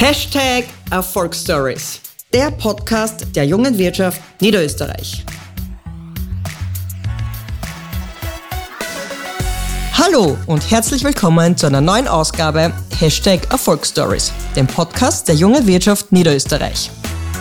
Hashtag 0.00 0.66
Erfolgsstories, 0.92 2.00
der 2.32 2.52
Podcast 2.52 3.34
der 3.34 3.44
jungen 3.44 3.76
Wirtschaft 3.76 4.20
Niederösterreich. 4.40 5.24
Hallo 9.94 10.38
und 10.46 10.70
herzlich 10.70 11.02
willkommen 11.02 11.56
zu 11.56 11.66
einer 11.66 11.80
neuen 11.80 12.06
Ausgabe 12.06 12.72
Hashtag 13.00 13.50
Erfolgsstories, 13.50 14.32
dem 14.54 14.68
Podcast 14.68 15.26
der 15.26 15.34
jungen 15.34 15.66
Wirtschaft 15.66 16.12
Niederösterreich. 16.12 16.92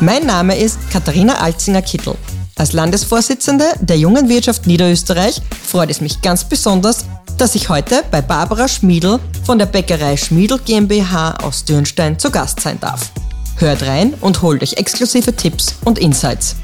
Mein 0.01 0.25
Name 0.25 0.57
ist 0.57 0.79
Katharina 0.91 1.35
Alzinger-Kittel. 1.35 2.15
Als 2.55 2.73
Landesvorsitzende 2.73 3.65
der 3.81 3.99
jungen 3.99 4.29
Wirtschaft 4.29 4.65
Niederösterreich 4.65 5.43
freut 5.63 5.91
es 5.91 6.01
mich 6.01 6.23
ganz 6.23 6.43
besonders, 6.43 7.05
dass 7.37 7.53
ich 7.53 7.69
heute 7.69 8.03
bei 8.09 8.21
Barbara 8.21 8.67
Schmiedl 8.67 9.19
von 9.45 9.59
der 9.59 9.67
Bäckerei 9.67 10.17
Schmiedl 10.17 10.57
GmbH 10.57 11.35
aus 11.43 11.65
Dürnstein 11.65 12.17
zu 12.17 12.31
Gast 12.31 12.59
sein 12.59 12.79
darf. 12.79 13.11
Hört 13.57 13.85
rein 13.85 14.15
und 14.21 14.41
holt 14.41 14.63
euch 14.63 14.73
exklusive 14.73 15.35
Tipps 15.35 15.77
und 15.85 15.99
Insights. 15.99 16.55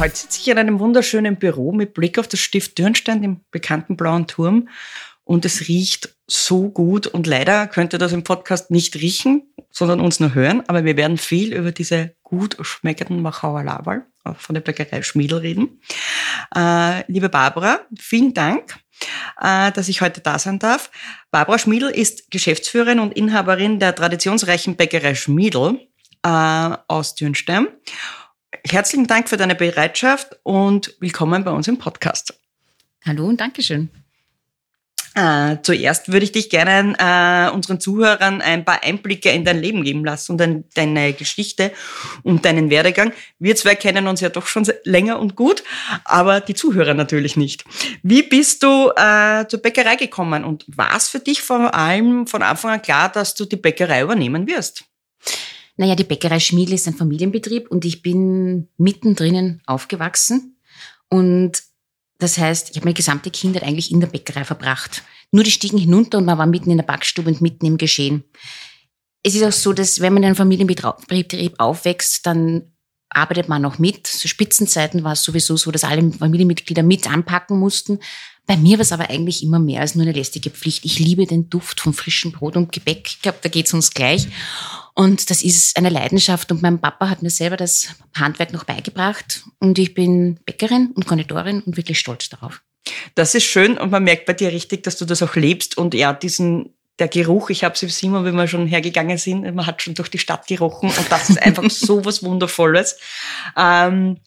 Heute 0.00 0.16
sitze 0.16 0.40
ich 0.40 0.48
in 0.48 0.58
einem 0.58 0.80
wunderschönen 0.80 1.36
Büro 1.36 1.72
mit 1.72 1.94
Blick 1.94 2.18
auf 2.18 2.26
das 2.26 2.40
Stift 2.40 2.78
Dürnstein, 2.78 3.22
dem 3.22 3.40
bekannten 3.52 3.96
blauen 3.96 4.26
Turm. 4.26 4.68
Und 5.22 5.44
es 5.44 5.68
riecht 5.68 6.16
so 6.26 6.68
gut. 6.68 7.06
Und 7.06 7.28
leider 7.28 7.68
könnt 7.68 7.92
ihr 7.92 8.00
das 8.00 8.12
im 8.12 8.24
Podcast 8.24 8.72
nicht 8.72 8.96
riechen, 8.96 9.42
sondern 9.70 10.00
uns 10.00 10.18
nur 10.18 10.34
hören. 10.34 10.64
Aber 10.66 10.84
wir 10.84 10.96
werden 10.96 11.16
viel 11.16 11.52
über 11.52 11.70
diese 11.70 12.14
gut 12.24 12.56
schmeckenden 12.62 13.22
Machauer 13.22 13.62
Laberl 13.62 14.04
von 14.36 14.54
der 14.54 14.62
Bäckerei 14.62 15.02
Schmiedl 15.02 15.38
reden. 15.38 15.80
Äh, 16.54 17.10
liebe 17.10 17.28
Barbara, 17.28 17.80
vielen 17.98 18.34
Dank, 18.34 18.76
äh, 19.40 19.70
dass 19.72 19.88
ich 19.88 20.00
heute 20.00 20.20
da 20.20 20.38
sein 20.38 20.58
darf. 20.58 20.90
Barbara 21.30 21.58
Schmiedl 21.58 21.88
ist 21.88 22.30
Geschäftsführerin 22.30 22.98
und 22.98 23.12
Inhaberin 23.14 23.78
der 23.78 23.94
traditionsreichen 23.94 24.76
Bäckerei 24.76 25.14
Schmiedl 25.14 25.78
äh, 26.22 26.76
aus 26.88 27.14
Dürnstein. 27.14 27.68
Herzlichen 28.66 29.06
Dank 29.06 29.28
für 29.28 29.36
deine 29.36 29.54
Bereitschaft 29.54 30.38
und 30.42 30.96
willkommen 31.00 31.44
bei 31.44 31.52
uns 31.52 31.68
im 31.68 31.78
Podcast. 31.78 32.34
Hallo 33.06 33.26
und 33.26 33.40
Dankeschön. 33.40 33.88
Äh, 35.20 35.58
zuerst 35.62 36.10
würde 36.10 36.24
ich 36.24 36.32
dich 36.32 36.48
gerne 36.48 36.94
äh, 36.98 37.54
unseren 37.54 37.78
Zuhörern 37.78 38.40
ein 38.40 38.64
paar 38.64 38.82
Einblicke 38.82 39.28
in 39.28 39.44
dein 39.44 39.60
Leben 39.60 39.84
geben 39.84 40.02
lassen 40.02 40.32
und 40.32 40.38
dein, 40.38 40.64
deine 40.74 41.12
Geschichte 41.12 41.72
und 42.22 42.46
deinen 42.46 42.70
Werdegang. 42.70 43.12
Wir 43.38 43.54
zwei 43.54 43.74
kennen 43.74 44.06
uns 44.06 44.22
ja 44.22 44.30
doch 44.30 44.46
schon 44.46 44.66
länger 44.84 45.18
und 45.18 45.36
gut, 45.36 45.62
aber 46.04 46.40
die 46.40 46.54
Zuhörer 46.54 46.94
natürlich 46.94 47.36
nicht. 47.36 47.64
Wie 48.02 48.22
bist 48.22 48.62
du 48.62 48.92
äh, 48.96 49.46
zur 49.46 49.60
Bäckerei 49.60 49.96
gekommen 49.96 50.42
und 50.42 50.64
war 50.68 50.96
es 50.96 51.08
für 51.08 51.20
dich 51.20 51.42
vor 51.42 51.74
allem 51.74 52.26
von 52.26 52.42
Anfang 52.42 52.70
an 52.70 52.82
klar, 52.82 53.10
dass 53.10 53.34
du 53.34 53.44
die 53.44 53.56
Bäckerei 53.56 54.00
übernehmen 54.00 54.46
wirst? 54.46 54.84
Naja, 55.76 55.96
die 55.96 56.04
Bäckerei 56.04 56.40
Schmiedl 56.40 56.72
ist 56.72 56.88
ein 56.88 56.94
Familienbetrieb 56.94 57.70
und 57.70 57.84
ich 57.84 58.00
bin 58.00 58.68
mittendrin 58.78 59.60
aufgewachsen 59.66 60.56
und 61.10 61.62
das 62.20 62.38
heißt, 62.38 62.70
ich 62.70 62.76
habe 62.76 62.86
meine 62.86 62.94
gesamte 62.94 63.30
Kindheit 63.30 63.62
eigentlich 63.62 63.90
in 63.90 64.00
der 64.00 64.08
Bäckerei 64.08 64.44
verbracht. 64.44 65.02
Nur 65.32 65.44
die 65.44 65.50
stiegen 65.50 65.78
hinunter 65.78 66.18
und 66.18 66.24
man 66.24 66.38
war 66.38 66.46
mitten 66.46 66.70
in 66.70 66.76
der 66.76 66.84
Backstube 66.84 67.30
und 67.30 67.40
mitten 67.40 67.66
im 67.66 67.78
Geschehen. 67.78 68.24
Es 69.22 69.34
ist 69.34 69.44
auch 69.44 69.52
so, 69.52 69.72
dass 69.72 70.00
wenn 70.00 70.14
man 70.14 70.22
in 70.22 70.28
einem 70.28 70.36
Familienbetrieb 70.36 71.54
aufwächst, 71.58 72.26
dann 72.26 72.72
arbeitet 73.10 73.48
man 73.48 73.62
noch 73.62 73.78
mit. 73.78 74.06
Zu 74.06 74.28
Spitzenzeiten 74.28 75.04
war 75.04 75.12
es 75.12 75.22
sowieso 75.22 75.56
so, 75.56 75.70
dass 75.70 75.84
alle 75.84 76.10
Familienmitglieder 76.12 76.82
mit 76.82 77.10
anpacken 77.10 77.58
mussten. 77.58 77.98
Bei 78.46 78.56
mir 78.56 78.78
war 78.78 78.82
es 78.82 78.92
aber 78.92 79.10
eigentlich 79.10 79.42
immer 79.42 79.58
mehr 79.58 79.80
als 79.80 79.94
nur 79.94 80.02
eine 80.02 80.12
lästige 80.12 80.50
Pflicht. 80.50 80.84
Ich 80.84 80.98
liebe 80.98 81.26
den 81.26 81.50
Duft 81.50 81.80
von 81.80 81.92
frischem 81.92 82.32
Brot 82.32 82.56
und 82.56 82.72
Gebäck. 82.72 83.06
Ich 83.06 83.22
glaube, 83.22 83.38
da 83.42 83.48
geht 83.48 83.66
es 83.66 83.74
uns 83.74 83.92
gleich. 83.92 84.28
Und 84.94 85.30
das 85.30 85.42
ist 85.42 85.76
eine 85.76 85.88
Leidenschaft. 85.88 86.50
Und 86.50 86.62
mein 86.62 86.80
Papa 86.80 87.08
hat 87.08 87.22
mir 87.22 87.30
selber 87.30 87.56
das 87.56 87.88
Handwerk 88.16 88.52
noch 88.52 88.64
beigebracht. 88.64 89.44
Und 89.58 89.78
ich 89.78 89.94
bin 89.94 90.40
Bäckerin 90.44 90.92
und 90.94 91.06
Konditorin 91.06 91.62
und 91.62 91.76
wirklich 91.76 91.98
stolz 91.98 92.28
darauf. 92.28 92.62
Das 93.14 93.34
ist 93.34 93.44
schön 93.44 93.78
und 93.78 93.90
man 93.90 94.04
merkt 94.04 94.26
bei 94.26 94.32
dir 94.32 94.52
richtig, 94.52 94.82
dass 94.82 94.96
du 94.96 95.04
das 95.04 95.22
auch 95.22 95.36
lebst 95.36 95.76
und 95.76 95.94
ja, 95.94 96.12
diesen 96.12 96.74
der 97.00 97.08
Geruch, 97.08 97.50
ich 97.50 97.64
habe 97.64 97.74
es 97.74 97.82
im 97.82 97.88
Simon, 97.88 98.24
wenn 98.24 98.34
wir 98.34 98.46
schon 98.46 98.66
hergegangen 98.66 99.18
sind, 99.18 99.42
man 99.54 99.66
hat 99.66 99.82
schon 99.82 99.94
durch 99.94 100.10
die 100.10 100.18
Stadt 100.18 100.46
gerochen 100.46 100.90
und 100.90 101.10
das 101.10 101.30
ist 101.30 101.42
einfach 101.42 101.68
so 101.70 102.04
was 102.04 102.22
Wundervolles. 102.22 102.98
Ähm, 103.56 104.18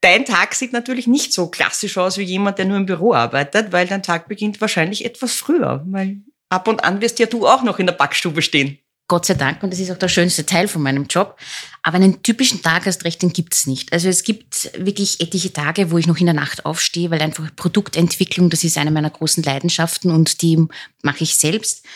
dein 0.00 0.24
Tag 0.24 0.54
sieht 0.54 0.72
natürlich 0.72 1.06
nicht 1.06 1.32
so 1.32 1.48
klassisch 1.48 1.98
aus 1.98 2.16
wie 2.16 2.22
jemand, 2.22 2.58
der 2.58 2.64
nur 2.64 2.76
im 2.76 2.86
Büro 2.86 3.12
arbeitet, 3.12 3.72
weil 3.72 3.86
dein 3.86 4.02
Tag 4.02 4.28
beginnt 4.28 4.60
wahrscheinlich 4.60 5.04
etwas 5.04 5.34
früher, 5.34 5.82
weil 5.86 6.18
ab 6.48 6.68
und 6.68 6.84
an 6.84 7.00
wirst 7.00 7.18
ja 7.18 7.26
du 7.26 7.46
auch 7.46 7.62
noch 7.62 7.78
in 7.78 7.86
der 7.86 7.94
Backstube 7.94 8.40
stehen. 8.40 8.78
Gott 9.08 9.24
sei 9.24 9.34
Dank, 9.34 9.62
und 9.62 9.72
das 9.72 9.80
ist 9.80 9.90
auch 9.90 9.96
der 9.96 10.08
schönste 10.08 10.44
Teil 10.44 10.68
von 10.68 10.82
meinem 10.82 11.06
Job. 11.06 11.38
Aber 11.82 11.96
einen 11.96 12.22
typischen 12.22 12.60
Tag 12.60 12.86
erst 12.86 13.04
recht, 13.04 13.22
den 13.22 13.32
gibt's 13.32 13.66
nicht. 13.66 13.90
Also 13.94 14.08
es 14.10 14.22
gibt 14.22 14.70
wirklich 14.76 15.20
etliche 15.20 15.50
Tage, 15.50 15.90
wo 15.90 15.96
ich 15.96 16.06
noch 16.06 16.18
in 16.18 16.26
der 16.26 16.34
Nacht 16.34 16.66
aufstehe, 16.66 17.10
weil 17.10 17.22
einfach 17.22 17.48
Produktentwicklung, 17.56 18.50
das 18.50 18.64
ist 18.64 18.76
eine 18.76 18.90
meiner 18.90 19.08
großen 19.08 19.42
Leidenschaften 19.42 20.10
und 20.10 20.42
die 20.42 20.66
mache 21.02 21.24
ich 21.24 21.38
selbst. 21.38 21.86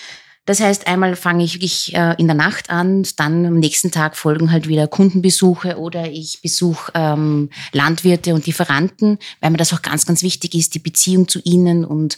Das 0.46 0.58
heißt, 0.58 0.88
einmal 0.88 1.14
fange 1.14 1.44
ich 1.44 1.54
wirklich 1.54 1.94
äh, 1.94 2.16
in 2.18 2.26
der 2.26 2.34
Nacht 2.34 2.68
an, 2.68 3.06
dann 3.16 3.46
am 3.46 3.60
nächsten 3.60 3.92
Tag 3.92 4.16
folgen 4.16 4.50
halt 4.50 4.66
wieder 4.66 4.88
Kundenbesuche 4.88 5.78
oder 5.78 6.10
ich 6.10 6.40
besuche 6.42 6.90
ähm, 6.94 7.50
Landwirte 7.72 8.34
und 8.34 8.46
Lieferanten, 8.46 9.18
weil 9.40 9.50
mir 9.50 9.58
das 9.58 9.72
auch 9.72 9.82
ganz, 9.82 10.04
ganz 10.04 10.22
wichtig 10.22 10.54
ist, 10.54 10.74
die 10.74 10.80
Beziehung 10.80 11.28
zu 11.28 11.40
ihnen 11.44 11.84
und 11.84 12.16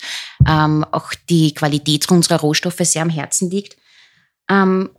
ähm, 0.48 0.86
auch 0.90 1.12
die 1.28 1.52
Qualität 1.52 2.08
unserer 2.10 2.40
Rohstoffe 2.40 2.80
sehr 2.80 3.02
am 3.02 3.10
Herzen 3.10 3.50
liegt. 3.50 3.76
Ähm, 4.48 4.90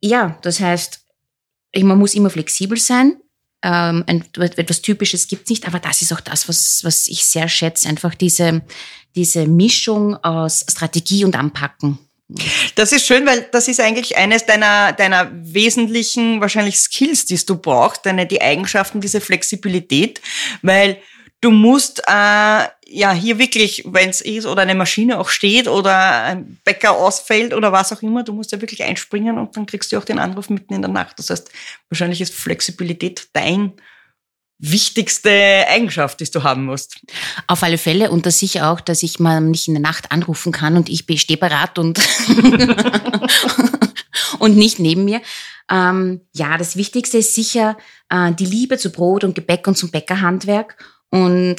ja, 0.00 0.38
das 0.42 0.60
heißt, 0.60 1.00
man 1.76 1.98
muss 1.98 2.14
immer 2.14 2.30
flexibel 2.30 2.78
sein. 2.78 3.16
Ähm, 3.64 4.04
etwas 4.06 4.82
Typisches 4.82 5.28
gibt's 5.28 5.48
nicht, 5.48 5.66
aber 5.66 5.78
das 5.78 6.02
ist 6.02 6.12
auch 6.12 6.20
das, 6.20 6.48
was, 6.48 6.80
was 6.82 7.06
ich 7.06 7.24
sehr 7.24 7.48
schätze, 7.48 7.88
einfach 7.88 8.14
diese, 8.14 8.62
diese 9.14 9.46
Mischung 9.46 10.16
aus 10.16 10.64
Strategie 10.68 11.24
und 11.24 11.36
Anpacken. 11.36 11.98
Das 12.74 12.92
ist 12.92 13.06
schön, 13.06 13.26
weil 13.26 13.46
das 13.52 13.68
ist 13.68 13.80
eigentlich 13.80 14.16
eines 14.16 14.46
deiner, 14.46 14.92
deiner 14.92 15.30
wesentlichen 15.32 16.40
wahrscheinlich 16.40 16.78
Skills, 16.78 17.26
die 17.26 17.36
du 17.44 17.56
brauchst, 17.56 18.06
deine, 18.06 18.26
die 18.26 18.40
Eigenschaften, 18.40 19.00
diese 19.00 19.20
Flexibilität, 19.20 20.20
weil 20.62 20.98
du 21.40 21.50
musst 21.50 22.02
äh, 22.08 22.64
ja 22.92 23.12
hier 23.12 23.38
wirklich, 23.38 23.82
wenn 23.86 24.10
es 24.10 24.20
ist 24.20 24.46
oder 24.46 24.62
eine 24.62 24.74
Maschine 24.74 25.18
auch 25.18 25.28
steht 25.28 25.68
oder 25.68 26.22
ein 26.22 26.58
Bäcker 26.64 26.92
ausfällt 26.92 27.54
oder 27.54 27.72
was 27.72 27.92
auch 27.92 28.02
immer, 28.02 28.22
du 28.22 28.32
musst 28.32 28.52
ja 28.52 28.60
wirklich 28.60 28.82
einspringen 28.82 29.38
und 29.38 29.56
dann 29.56 29.66
kriegst 29.66 29.92
du 29.92 29.98
auch 29.98 30.04
den 30.04 30.18
Anruf 30.18 30.50
mitten 30.50 30.74
in 30.74 30.82
der 30.82 30.90
Nacht. 30.90 31.18
Das 31.18 31.30
heißt, 31.30 31.50
wahrscheinlich 31.88 32.20
ist 32.20 32.34
Flexibilität 32.34 33.28
dein 33.32 33.72
wichtigste 34.58 35.64
Eigenschaft, 35.68 36.20
die 36.20 36.30
du 36.30 36.44
haben 36.44 36.66
musst. 36.66 37.00
Auf 37.48 37.64
alle 37.64 37.78
Fälle 37.78 38.10
und 38.10 38.26
das 38.26 38.38
sicher 38.38 38.70
auch, 38.70 38.80
dass 38.80 39.02
ich 39.02 39.18
mal 39.18 39.40
nicht 39.40 39.66
in 39.66 39.74
der 39.74 39.82
Nacht 39.82 40.12
anrufen 40.12 40.52
kann 40.52 40.76
und 40.76 40.88
ich 40.88 41.04
stehe 41.20 41.36
parat 41.36 41.80
und, 41.80 41.98
und 44.38 44.56
nicht 44.56 44.78
neben 44.78 45.04
mir. 45.04 45.20
Ähm, 45.68 46.20
ja, 46.32 46.58
das 46.58 46.76
Wichtigste 46.76 47.18
ist 47.18 47.34
sicher 47.34 47.76
äh, 48.08 48.32
die 48.32 48.46
Liebe 48.46 48.78
zu 48.78 48.92
Brot 48.92 49.24
und 49.24 49.34
Gebäck 49.34 49.66
und 49.66 49.76
zum 49.76 49.90
Bäckerhandwerk 49.90 50.76
und 51.10 51.56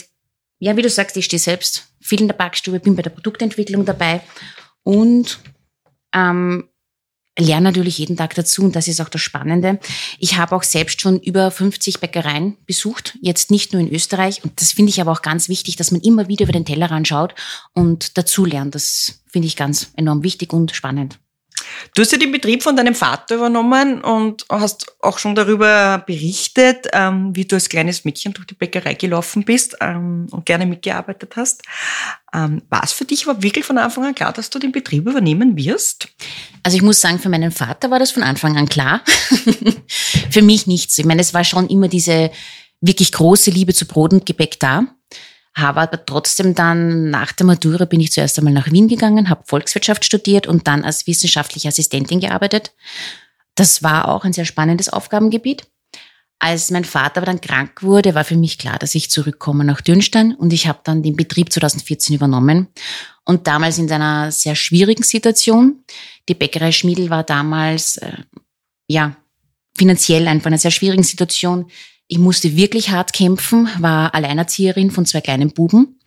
ja, 0.64 0.78
wie 0.78 0.82
du 0.82 0.90
sagst, 0.90 1.18
ich 1.18 1.26
stehe 1.26 1.42
selbst 1.42 1.90
viel 2.00 2.22
in 2.22 2.30
der 2.30 2.36
Backstube, 2.36 2.80
bin 2.80 2.96
bei 2.96 3.02
der 3.02 3.10
Produktentwicklung 3.10 3.84
dabei 3.84 4.22
und 4.84 5.40
ähm, 6.16 6.70
lerne 7.38 7.66
natürlich 7.66 7.98
jeden 7.98 8.16
Tag 8.16 8.34
dazu 8.36 8.64
und 8.64 8.74
das 8.74 8.88
ist 8.88 9.02
auch 9.02 9.10
das 9.10 9.20
Spannende. 9.20 9.78
Ich 10.20 10.38
habe 10.38 10.56
auch 10.56 10.64
selbst 10.64 11.02
schon 11.02 11.20
über 11.20 11.52
50 11.52 12.00
Bäckereien 12.00 12.56
besucht, 12.66 13.18
jetzt 13.22 13.52
nicht 13.52 13.74
nur 13.74 13.82
in 13.82 13.94
Österreich 13.94 14.42
und 14.46 14.62
das 14.62 14.72
finde 14.72 14.92
ich 14.92 15.02
aber 15.02 15.12
auch 15.12 15.22
ganz 15.22 15.50
wichtig, 15.50 15.76
dass 15.76 15.92
man 15.92 16.00
immer 16.00 16.30
wieder 16.30 16.44
über 16.44 16.54
den 16.54 16.64
Tellerrand 16.64 17.10
schaut 17.10 17.36
und 17.74 18.18
dazu 18.18 18.46
lernt. 18.46 18.74
Das 18.74 19.22
finde 19.28 19.48
ich 19.50 19.58
ganz 19.58 19.92
enorm 19.98 20.24
wichtig 20.24 20.54
und 20.54 20.72
spannend. 20.74 21.20
Du 21.94 22.02
hast 22.02 22.12
ja 22.12 22.18
den 22.18 22.32
Betrieb 22.32 22.64
von 22.64 22.76
deinem 22.76 22.96
Vater 22.96 23.36
übernommen 23.36 24.02
und 24.02 24.46
hast 24.50 24.96
auch 25.00 25.18
schon 25.18 25.36
darüber 25.36 26.04
berichtet, 26.06 26.88
ähm, 26.94 27.36
wie 27.36 27.46
du 27.46 27.56
als 27.56 27.70
kleines 27.70 28.06
Mädchen 28.06 28.34
durch 28.34 28.48
die 28.48 28.56
Bäckerei 28.56 28.94
gelaufen 28.94 29.44
bist 29.44 29.78
ähm, 29.82 30.28
und 30.32 30.46
gerne 30.46 30.66
mitgearbeitet 30.66 31.36
hast. 31.36 31.64
Ähm, 32.34 32.62
war 32.70 32.84
es 32.84 32.94
für 32.94 33.06
dich 33.06 33.28
aber 33.28 33.44
wirklich 33.44 33.66
von 33.66 33.78
Anfang 33.78 34.06
an 34.06 34.16
klar, 34.16 34.34
dass 34.34 34.50
du 34.50 34.60
den 34.60 34.72
Betrieb 34.72 35.08
übernehmen 35.08 35.56
wirst? 35.56 36.08
Also 36.64 36.78
ich 36.78 36.84
muss 36.84 37.02
sagen, 37.02 37.20
für 37.20 37.30
meinen 37.30 37.52
Vater 37.52 37.92
war 37.92 38.00
das 38.00 38.12
von 38.12 38.24
Anfang 38.24 38.58
an 38.58 38.68
klar. 38.68 39.02
für 40.30 40.42
mich 40.42 40.68
nichts. 40.68 40.98
Ich 40.98 41.06
meine, 41.06 41.22
es 41.22 41.34
war 41.34 41.44
schon 41.44 41.68
immer 41.68 41.88
diese 41.88 42.32
wirklich 42.82 43.12
große 43.12 43.52
Liebe 43.52 43.74
zu 43.74 43.86
Brot 43.86 44.14
und 44.14 44.26
Gebäck 44.26 44.60
da 44.60 44.88
habe 45.56 45.82
aber 45.82 46.06
trotzdem 46.06 46.56
dann 46.56 47.10
nach 47.10 47.32
der 47.32 47.46
Matura 47.46 47.86
bin 47.86 48.00
ich 48.00 48.12
zuerst 48.12 48.38
einmal 48.40 48.54
nach 48.54 48.72
Wien 48.72 48.88
gegangen, 48.88 49.30
habe 49.30 49.44
Volkswirtschaft 49.46 50.04
studiert 50.04 50.48
und 50.48 50.68
dann 50.68 50.84
als 50.84 51.06
wissenschaftliche 51.06 51.68
Assistentin 51.68 52.20
gearbeitet. 52.20 52.74
Das 53.56 53.84
war 53.84 54.08
auch 54.10 54.26
ein 54.26 54.34
sehr 54.34 54.46
spannendes 54.46 54.90
Aufgabengebiet. 54.90 55.68
Als 56.40 56.72
mein 56.72 56.84
Vater 56.84 57.18
aber 57.18 57.28
dann 57.28 57.40
krank 57.40 57.84
wurde, 57.84 58.16
war 58.16 58.26
für 58.26 58.36
mich 58.36 58.58
klar, 58.58 58.78
dass 58.78 58.96
ich 58.96 59.10
zurückkomme 59.10 59.64
nach 59.64 59.80
Dürnstein 59.80 60.36
und 60.36 60.52
ich 60.52 60.68
habe 60.68 60.80
dann 60.84 61.04
den 61.04 61.16
Betrieb 61.16 61.54
2014 61.54 62.16
übernommen 62.16 62.68
und 63.24 63.48
damals 63.48 63.78
in 63.78 63.90
einer 63.92 64.32
sehr 64.32 64.56
schwierigen 64.56 65.04
Situation. 65.04 65.84
Die 66.28 66.34
Bäckerei 66.34 66.72
Schmiedel 66.72 67.10
war 67.10 67.24
damals 67.24 67.98
äh, 67.98 68.18
ja 68.88 69.16
finanziell 69.78 70.28
einfach 70.28 70.48
in 70.48 70.54
einer 70.54 70.60
sehr 70.60 70.72
schwierigen 70.72 71.04
Situation. 71.04 71.70
Ich 72.08 72.20
musste 72.20 72.56
wirklich 72.56 72.92
hart 72.92 73.14
kämpfen, 73.14 73.70
war 73.80 74.14
Alleinerzieherin 74.14 74.92
von 74.92 75.06
zwei 75.06 75.22
kleinen 75.22 75.52
Buben. 75.52 76.00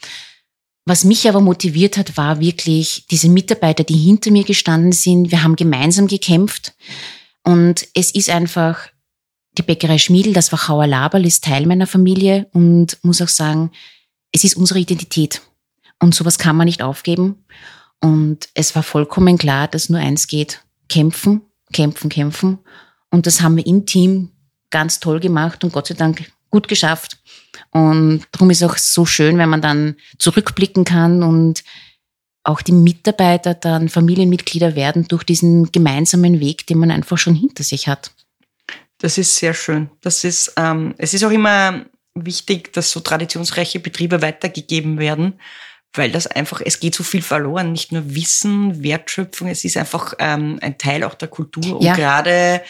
Was 0.85 1.05
mich 1.05 1.29
aber 1.29 1.41
motiviert 1.41 1.97
hat, 1.97 2.17
war 2.17 2.39
wirklich 2.39 3.07
diese 3.11 3.29
Mitarbeiter, 3.29 3.83
die 3.83 3.97
hinter 3.97 4.31
mir 4.31 4.45
gestanden 4.45 4.93
sind. 4.93 5.33
Wir 5.33 5.43
haben 5.43 5.57
gemeinsam 5.57 6.07
gekämpft 6.07 6.75
und 7.43 7.89
es 7.95 8.13
ist 8.13 8.31
einfach 8.31 8.89
die 9.59 9.63
Bäckerei 9.63 9.99
Schmiedel, 9.99 10.33
das 10.33 10.53
Wachauer 10.53 10.87
Laberl, 10.87 11.27
ist 11.27 11.45
Teil 11.45 11.67
meiner 11.67 11.87
Familie 11.87 12.47
und 12.53 12.99
muss 13.03 13.23
auch 13.23 13.29
sagen, 13.29 13.73
es 14.33 14.45
ist 14.45 14.57
unsere 14.57 14.79
Identität. 14.79 15.43
Und 15.99 16.15
sowas 16.15 16.39
kann 16.39 16.57
man 16.57 16.67
nicht 16.67 16.83
aufgeben. 16.83 17.45
Und 18.01 18.49
es 18.55 18.75
war 18.75 18.83
vollkommen 18.83 19.39
klar, 19.39 19.67
dass 19.67 19.89
nur 19.89 19.99
eins 19.99 20.27
geht. 20.27 20.63
Kämpfen, 20.89 21.41
kämpfen, 21.73 22.11
kämpfen. 22.11 22.59
Und 23.11 23.27
das 23.27 23.41
haben 23.41 23.57
wir 23.57 23.67
im 23.67 23.87
Team 23.87 24.31
ganz 24.71 25.01
toll 25.01 25.21
gemacht 25.21 25.65
und 25.65 25.73
Gott 25.73 25.87
sei 25.87 25.95
Dank 25.95 26.31
gut 26.51 26.69
geschafft. 26.69 27.19
Und 27.71 28.23
darum 28.33 28.51
ist 28.51 28.63
es 28.63 28.69
auch 28.69 28.77
so 28.77 29.05
schön, 29.05 29.39
wenn 29.39 29.49
man 29.49 29.63
dann 29.63 29.97
zurückblicken 30.19 30.85
kann 30.85 31.23
und 31.23 31.63
auch 32.45 32.63
die 32.63 32.73
Mitarbeiter 32.73 33.55
dann 33.55 33.89
Familienmitglieder 33.89 34.77
werden 34.77 35.09
durch 35.09 35.25
diesen 35.25 35.73
gemeinsamen 35.73 36.41
Weg, 36.41 36.67
den 36.67 36.79
man 36.79 36.91
einfach 36.91 37.19
schon 37.19 37.35
hinter 37.35 37.65
sich 37.65 37.89
hat. 37.89 38.13
Das 38.99 39.19
ist 39.19 39.37
sehr 39.37 39.53
schön. 39.53 39.91
Das 40.01 40.25
ist, 40.25 40.55
ähm, 40.57 40.95
es 40.97 41.13
ist 41.13 41.25
auch 41.25 41.31
immer 41.31 41.85
wichtig, 42.15 42.73
dass 42.73 42.91
so 42.91 43.01
traditionsreiche 43.01 43.81
Betriebe 43.81 44.23
weitergegeben 44.23 44.99
werden, 44.99 45.41
weil 45.93 46.11
das 46.11 46.27
einfach, 46.27 46.63
es 46.65 46.81
geht 46.81 46.95
so 46.95 47.05
viel 47.05 47.23
verloren. 47.23 47.73
Nicht 47.73 47.93
nur 47.93 48.15
Wissen, 48.15 48.83
Wertschöpfung, 48.83 49.49
es 49.49 49.65
ist 49.65 49.77
einfach 49.77 50.15
ähm, 50.19 50.59
ein 50.63 50.79
Teil 50.79 51.05
auch 51.05 51.15
der 51.15 51.29
Kultur. 51.29 51.83
Ja. 51.83 51.93
Und 51.93 51.97
gerade 51.97 52.63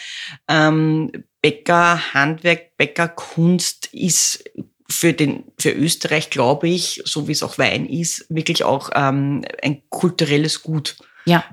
ähm, 0.49 1.11
Bäcker, 1.47 2.13
Handwerk, 2.13 2.75
Bäckerkunst 2.75 3.87
ist 3.93 4.43
für 4.89 5.13
den 5.13 5.45
für 5.57 5.71
Österreich, 5.71 6.29
glaube 6.29 6.67
ich, 6.67 7.01
so 7.05 7.29
wie 7.29 7.31
es 7.31 7.41
auch 7.41 7.57
Wein 7.57 7.85
ist, 7.85 8.25
wirklich 8.27 8.65
auch 8.65 8.89
ähm, 8.93 9.45
ein 9.63 9.81
kulturelles 9.87 10.61
Gut. 10.61 10.97
Ja. 11.25 11.45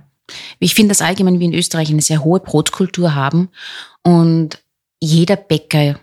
Ich 0.59 0.75
finde, 0.75 0.89
dass 0.89 1.01
allgemein 1.01 1.39
wir 1.39 1.47
in 1.47 1.55
Österreich 1.55 1.91
eine 1.91 2.03
sehr 2.03 2.25
hohe 2.25 2.41
Brotkultur 2.41 3.15
haben 3.15 3.51
und 4.03 4.61
jeder 4.99 5.37
Bäcker 5.37 6.01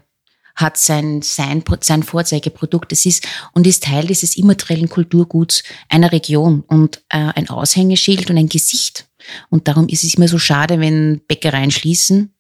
hat 0.56 0.78
sein, 0.78 1.22
sein, 1.22 1.62
sein 1.82 2.04
Vorzeigeprodukt. 2.04 2.94
Es 2.94 3.06
ist 3.06 3.28
und 3.52 3.68
ist 3.68 3.84
Teil 3.84 4.08
dieses 4.08 4.38
immateriellen 4.38 4.88
Kulturguts 4.88 5.64
einer 5.90 6.14
Region 6.14 6.62
und 6.62 7.04
äh, 7.10 7.18
ein 7.36 7.50
Aushängeschild 7.50 8.30
und 8.30 8.38
ein 8.38 8.48
Gesicht. 8.48 9.10
Und 9.50 9.68
darum 9.68 9.90
ist 9.90 10.06
es 10.06 10.14
immer 10.14 10.30
so 10.30 10.40
schade, 10.40 10.80
wenn 10.80 11.20
Bäckereien 11.28 11.72
schließen 11.72 12.34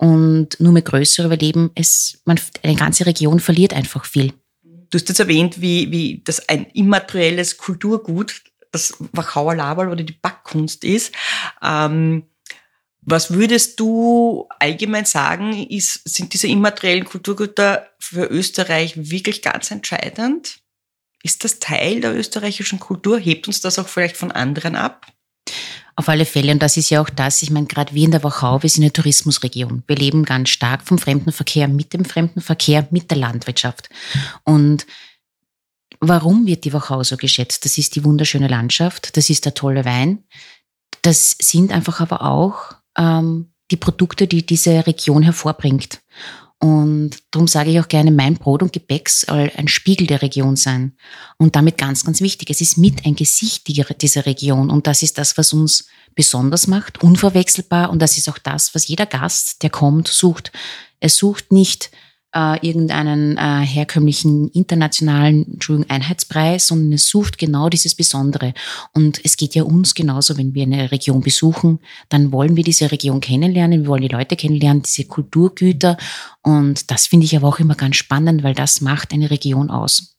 und 0.00 0.58
nur 0.60 0.72
mehr 0.72 0.80
größere 0.80 1.26
überleben. 1.26 1.70
Es, 1.74 2.22
man, 2.24 2.40
eine 2.62 2.74
ganze 2.74 3.04
Region 3.04 3.38
verliert 3.38 3.74
einfach 3.74 4.06
viel. 4.06 4.32
Du 4.62 4.98
hast 4.98 5.10
jetzt 5.10 5.20
erwähnt, 5.20 5.60
wie, 5.60 5.92
wie 5.92 6.22
das 6.24 6.48
ein 6.48 6.64
immaterielles 6.72 7.58
Kulturgut, 7.58 8.42
das 8.72 8.94
Wachauer 9.12 9.54
Laberl 9.54 9.90
oder 9.90 10.02
die 10.02 10.14
Backkunst 10.14 10.84
ist. 10.84 11.12
Ähm, 11.62 12.22
was 13.02 13.30
würdest 13.30 13.78
du 13.78 14.48
allgemein 14.58 15.04
sagen, 15.04 15.66
ist, 15.68 16.08
sind 16.08 16.32
diese 16.32 16.48
immateriellen 16.48 17.04
Kulturgüter 17.04 17.86
für 17.98 18.24
Österreich 18.24 19.10
wirklich 19.10 19.42
ganz 19.42 19.70
entscheidend? 19.70 20.60
Ist 21.22 21.44
das 21.44 21.58
Teil 21.58 22.00
der 22.00 22.16
österreichischen 22.16 22.80
Kultur? 22.80 23.18
Hebt 23.18 23.48
uns 23.48 23.60
das 23.60 23.78
auch 23.78 23.88
vielleicht 23.88 24.16
von 24.16 24.32
anderen 24.32 24.76
ab? 24.76 25.06
Auf 26.00 26.08
alle 26.08 26.24
Fälle. 26.24 26.50
Und 26.52 26.62
das 26.62 26.78
ist 26.78 26.88
ja 26.88 27.02
auch 27.02 27.10
das, 27.10 27.42
ich 27.42 27.50
meine, 27.50 27.66
gerade 27.66 27.92
wir 27.94 28.06
in 28.06 28.10
der 28.10 28.24
Wachau, 28.24 28.62
wir 28.62 28.70
sind 28.70 28.84
eine 28.84 28.92
Tourismusregion. 28.94 29.82
Wir 29.86 29.96
leben 29.96 30.24
ganz 30.24 30.48
stark 30.48 30.80
vom 30.82 30.96
Fremdenverkehr, 30.96 31.68
mit 31.68 31.92
dem 31.92 32.06
Fremdenverkehr, 32.06 32.88
mit 32.90 33.10
der 33.10 33.18
Landwirtschaft. 33.18 33.90
Und 34.44 34.86
warum 36.00 36.46
wird 36.46 36.64
die 36.64 36.72
Wachau 36.72 37.02
so 37.02 37.18
geschätzt? 37.18 37.66
Das 37.66 37.76
ist 37.76 37.96
die 37.96 38.02
wunderschöne 38.02 38.48
Landschaft, 38.48 39.14
das 39.18 39.28
ist 39.28 39.44
der 39.44 39.52
tolle 39.52 39.84
Wein. 39.84 40.24
Das 41.02 41.36
sind 41.38 41.70
einfach 41.70 42.00
aber 42.00 42.22
auch 42.22 42.76
ähm, 42.96 43.52
die 43.70 43.76
Produkte, 43.76 44.26
die 44.26 44.46
diese 44.46 44.86
Region 44.86 45.22
hervorbringt. 45.22 46.00
Und 46.62 47.12
darum 47.30 47.48
sage 47.48 47.70
ich 47.70 47.80
auch 47.80 47.88
gerne, 47.88 48.10
mein 48.10 48.34
Brot 48.34 48.62
und 48.62 48.72
Gebäck 48.72 49.08
soll 49.08 49.50
ein 49.56 49.66
Spiegel 49.66 50.06
der 50.06 50.20
Region 50.20 50.56
sein. 50.56 50.92
Und 51.38 51.56
damit 51.56 51.78
ganz, 51.78 52.04
ganz 52.04 52.20
wichtig, 52.20 52.50
es 52.50 52.60
ist 52.60 52.76
mit 52.76 53.06
ein 53.06 53.16
Gesicht 53.16 53.66
dieser 53.66 54.26
Region. 54.26 54.68
Und 54.70 54.86
das 54.86 55.02
ist 55.02 55.16
das, 55.16 55.38
was 55.38 55.54
uns 55.54 55.88
besonders 56.14 56.66
macht, 56.66 57.02
unverwechselbar. 57.02 57.88
Und 57.88 58.00
das 58.00 58.18
ist 58.18 58.28
auch 58.28 58.36
das, 58.36 58.74
was 58.74 58.88
jeder 58.88 59.06
Gast, 59.06 59.62
der 59.62 59.70
kommt, 59.70 60.08
sucht. 60.08 60.52
Er 61.00 61.08
sucht 61.08 61.50
nicht 61.50 61.90
äh, 62.34 62.66
irgendeinen 62.66 63.36
äh, 63.36 63.66
herkömmlichen 63.66 64.48
internationalen 64.50 65.46
Entschuldigung, 65.54 65.90
Einheitspreis, 65.90 66.68
sondern 66.68 66.92
es 66.92 67.08
sucht 67.08 67.38
genau 67.38 67.68
dieses 67.68 67.94
Besondere. 67.94 68.54
Und 68.92 69.20
es 69.24 69.36
geht 69.36 69.54
ja 69.54 69.64
uns 69.64 69.94
genauso, 69.94 70.38
wenn 70.38 70.54
wir 70.54 70.62
eine 70.62 70.92
Region 70.92 71.20
besuchen, 71.20 71.80
dann 72.08 72.32
wollen 72.32 72.56
wir 72.56 72.64
diese 72.64 72.92
Region 72.92 73.20
kennenlernen, 73.20 73.82
wir 73.82 73.88
wollen 73.88 74.02
die 74.02 74.08
Leute 74.08 74.36
kennenlernen, 74.36 74.82
diese 74.82 75.04
Kulturgüter. 75.04 75.96
Und 76.42 76.90
das 76.90 77.06
finde 77.06 77.26
ich 77.26 77.36
aber 77.36 77.48
auch 77.48 77.58
immer 77.58 77.74
ganz 77.74 77.96
spannend, 77.96 78.42
weil 78.42 78.54
das 78.54 78.80
macht 78.80 79.12
eine 79.12 79.30
Region 79.30 79.70
aus. 79.70 80.16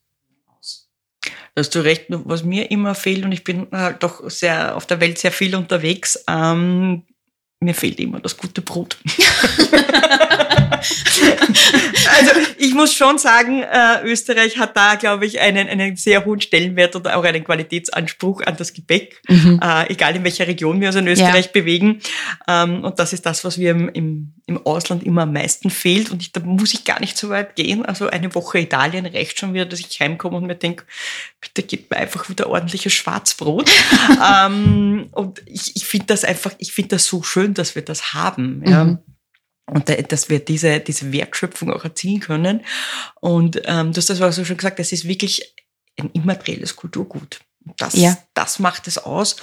Da 1.54 1.60
hast 1.60 1.76
du 1.76 1.80
recht, 1.80 2.06
was 2.10 2.44
mir 2.44 2.72
immer 2.72 2.96
fehlt, 2.96 3.26
und 3.26 3.32
ich 3.34 3.44
bin 3.44 3.68
halt 3.72 4.04
doch 4.04 4.30
sehr 4.30 4.76
auf 4.76 4.86
der 4.86 5.02
Welt 5.02 5.18
sehr 5.18 5.32
viel 5.34 5.56
unterwegs, 5.56 6.24
ähm, 6.30 7.04
mir 7.64 7.76
fehlt 7.76 8.00
immer 8.00 8.20
das 8.20 8.36
gute 8.38 8.62
Brot. 8.62 8.98
also 12.18 12.32
ich 12.58 12.74
muss 12.74 12.94
schon 12.94 13.20
sagen, 13.20 13.62
äh, 13.62 14.02
Österreich 14.04 14.58
hat 14.58 14.76
da, 14.76 14.96
glaube 14.96 15.28
ich, 15.28 15.40
einen, 15.40 15.68
einen 15.70 15.96
sehr 15.96 16.26
hohen 16.26 16.42
Stellenwert 16.42 16.96
oder 16.96 17.18
auch 17.18 17.24
einen 17.24 17.44
Qualitätsanspruch 17.44 18.42
an 18.42 18.58
das 18.58 18.74
Gebäck, 18.74 19.22
mhm. 19.28 19.60
äh, 19.62 19.92
egal 19.92 20.16
in 20.16 20.24
welcher 20.24 20.48
Region 20.48 20.82
wir 20.82 20.88
uns 20.88 20.98
in 20.98 21.08
Österreich 21.08 21.46
ja. 21.46 21.52
bewegen. 21.52 22.02
Ähm, 22.48 22.84
und 22.84 22.98
das 22.98 23.14
ist 23.14 23.28
das, 23.28 23.44
was 23.44 23.58
mir 23.58 23.72
im, 23.72 23.90
im, 23.90 24.34
im 24.48 24.66
Ausland 24.66 25.04
immer 25.04 25.24
am 25.24 25.34
meisten 25.34 25.70
fehlt. 25.70 26.10
Und 26.10 26.22
ich, 26.24 26.32
da 26.32 26.40
muss 26.42 26.74
ich 26.74 26.84
gar 26.84 27.00
nicht 27.00 27.16
so 27.16 27.30
weit 27.30 27.56
gehen. 27.56 27.86
Also 27.86 28.10
eine 28.10 28.34
Woche 28.34 28.60
Italien 28.60 29.06
reicht 29.06 29.40
schon 29.40 29.54
wieder, 29.54 29.66
dass 29.66 29.80
ich 29.80 30.00
heimkomme 30.00 30.38
und 30.38 30.48
mir 30.48 30.56
denke, 30.56 30.86
bitte 31.40 31.64
gib 31.64 31.92
mir 31.92 31.98
einfach 31.98 32.28
wieder 32.30 32.50
ordentliches 32.50 32.94
Schwarzbrot. 32.94 33.70
ähm, 34.46 35.10
und 35.12 35.42
ich, 35.46 35.76
ich 35.76 35.86
finde 35.86 36.08
das 36.08 36.24
einfach, 36.24 36.54
ich 36.58 36.72
finde 36.72 36.96
das 36.96 37.06
so 37.06 37.22
schön, 37.24 37.51
dass 37.54 37.76
wir 37.76 37.84
das 37.84 38.14
haben. 38.14 38.64
Ja. 38.66 38.84
Mhm 38.86 39.00
und 39.72 40.12
dass 40.12 40.30
wir 40.30 40.40
diese, 40.40 40.80
diese 40.80 41.14
Wertschöpfung 41.14 41.72
auch 41.72 41.84
erzielen 41.84 42.20
können. 42.20 42.66
Und 43.22 43.62
ähm, 43.66 43.94
du 43.94 43.98
hast 43.98 44.10
das 44.10 44.22
auch 44.22 44.46
schon 44.46 44.58
gesagt, 44.58 44.80
das 44.80 44.92
ist 44.92 45.08
wirklich 45.08 45.56
ein 45.98 46.10
immaterielles 46.12 46.76
Kulturgut. 46.76 47.40
Das, 47.78 47.96
ja. 47.96 48.18
das 48.34 48.60
macht 48.60 48.88
es 48.88 48.98
aus. 48.98 49.38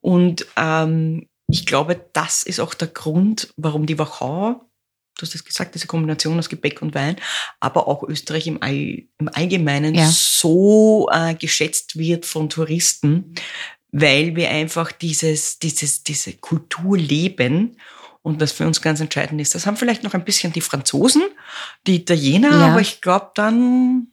Und 0.00 0.46
ähm, 0.56 1.28
ich 1.48 1.64
glaube, 1.64 2.04
das 2.12 2.42
ist 2.42 2.60
auch 2.60 2.74
der 2.74 2.88
Grund, 2.88 3.52
warum 3.56 3.86
die 3.86 3.98
Wachau, 3.98 4.68
du 5.16 5.22
hast 5.22 5.34
es 5.34 5.44
gesagt, 5.44 5.74
diese 5.74 5.86
Kombination 5.86 6.38
aus 6.38 6.48
Gebäck 6.48 6.82
und 6.82 6.94
Wein, 6.94 7.16
aber 7.60 7.88
auch 7.88 8.02
Österreich 8.02 8.46
im, 8.46 8.62
All, 8.62 8.74
im 8.74 9.28
Allgemeinen 9.32 9.94
ja. 9.94 10.10
so 10.10 11.08
äh, 11.12 11.34
geschätzt 11.34 11.96
wird 11.96 12.26
von 12.26 12.48
Touristen, 12.48 13.34
weil 13.92 14.34
wir 14.34 14.50
einfach 14.50 14.90
dieses, 14.90 15.58
dieses, 15.58 16.02
diese 16.02 16.32
Kultur 16.32 16.96
leben 16.96 17.76
und 18.22 18.40
das 18.40 18.52
für 18.52 18.66
uns 18.66 18.80
ganz 18.80 19.00
entscheidend 19.00 19.40
ist. 19.40 19.54
Das 19.54 19.66
haben 19.66 19.76
vielleicht 19.76 20.02
noch 20.02 20.14
ein 20.14 20.24
bisschen 20.24 20.52
die 20.52 20.60
Franzosen, 20.60 21.22
die 21.86 21.96
Italiener, 21.96 22.50
ja. 22.50 22.66
aber 22.68 22.80
ich 22.80 23.00
glaube 23.00 23.30
dann. 23.34 24.08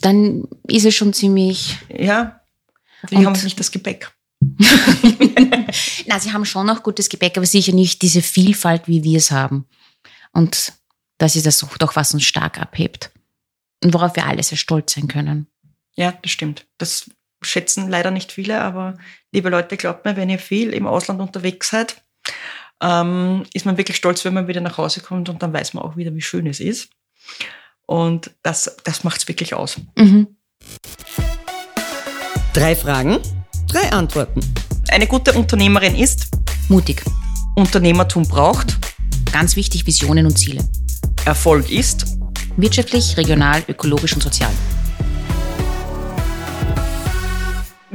Dann 0.00 0.44
ist 0.68 0.84
es 0.84 0.94
schon 0.94 1.12
ziemlich. 1.14 1.78
Ja, 1.88 2.40
die 3.10 3.24
haben 3.24 3.32
nicht 3.42 3.58
das 3.58 3.70
Gebäck. 3.70 4.12
Na, 6.06 6.20
sie 6.20 6.32
haben 6.32 6.44
schon 6.44 6.66
noch 6.66 6.82
gutes 6.82 7.08
Gebäck, 7.08 7.36
aber 7.36 7.46
sicher 7.46 7.72
nicht 7.72 8.02
diese 8.02 8.20
Vielfalt, 8.20 8.88
wie 8.88 9.02
wir 9.02 9.16
es 9.16 9.30
haben. 9.30 9.66
Und 10.32 10.74
das 11.18 11.34
ist 11.34 11.46
das 11.46 11.64
doch, 11.78 11.96
was 11.96 12.12
uns 12.12 12.24
stark 12.24 12.60
abhebt. 12.60 13.10
Und 13.82 13.94
worauf 13.94 14.16
wir 14.16 14.26
alle 14.26 14.42
sehr 14.42 14.58
stolz 14.58 14.94
sein 14.94 15.08
können. 15.08 15.46
Ja, 15.94 16.12
das 16.12 16.30
stimmt. 16.30 16.66
Das 16.76 17.10
schätzen 17.46 17.88
leider 17.88 18.10
nicht 18.10 18.32
viele, 18.32 18.60
aber 18.60 18.94
liebe 19.32 19.48
Leute, 19.48 19.76
glaubt 19.76 20.04
mir, 20.04 20.16
wenn 20.16 20.30
ihr 20.30 20.38
viel 20.38 20.72
im 20.72 20.86
Ausland 20.86 21.20
unterwegs 21.20 21.70
seid, 21.70 22.02
ähm, 22.82 23.44
ist 23.54 23.66
man 23.66 23.76
wirklich 23.76 23.96
stolz, 23.96 24.24
wenn 24.24 24.34
man 24.34 24.48
wieder 24.48 24.60
nach 24.60 24.78
Hause 24.78 25.00
kommt 25.00 25.28
und 25.28 25.42
dann 25.42 25.52
weiß 25.52 25.74
man 25.74 25.84
auch 25.84 25.96
wieder, 25.96 26.14
wie 26.14 26.22
schön 26.22 26.46
es 26.46 26.60
ist. 26.60 26.90
Und 27.86 28.30
das, 28.42 28.76
das 28.84 29.04
macht 29.04 29.18
es 29.18 29.28
wirklich 29.28 29.54
aus. 29.54 29.80
Mhm. 29.96 30.36
Drei 32.52 32.74
Fragen, 32.74 33.18
drei 33.68 33.92
Antworten. 33.92 34.40
Eine 34.88 35.06
gute 35.06 35.32
Unternehmerin 35.32 35.94
ist 35.94 36.28
mutig. 36.68 37.02
Unternehmertum 37.54 38.24
braucht 38.24 38.76
ganz 39.32 39.56
wichtig 39.56 39.86
Visionen 39.86 40.26
und 40.26 40.38
Ziele. 40.38 40.66
Erfolg 41.24 41.70
ist 41.70 42.06
wirtschaftlich, 42.56 43.16
regional, 43.16 43.62
ökologisch 43.68 44.14
und 44.14 44.22
sozial. 44.22 44.52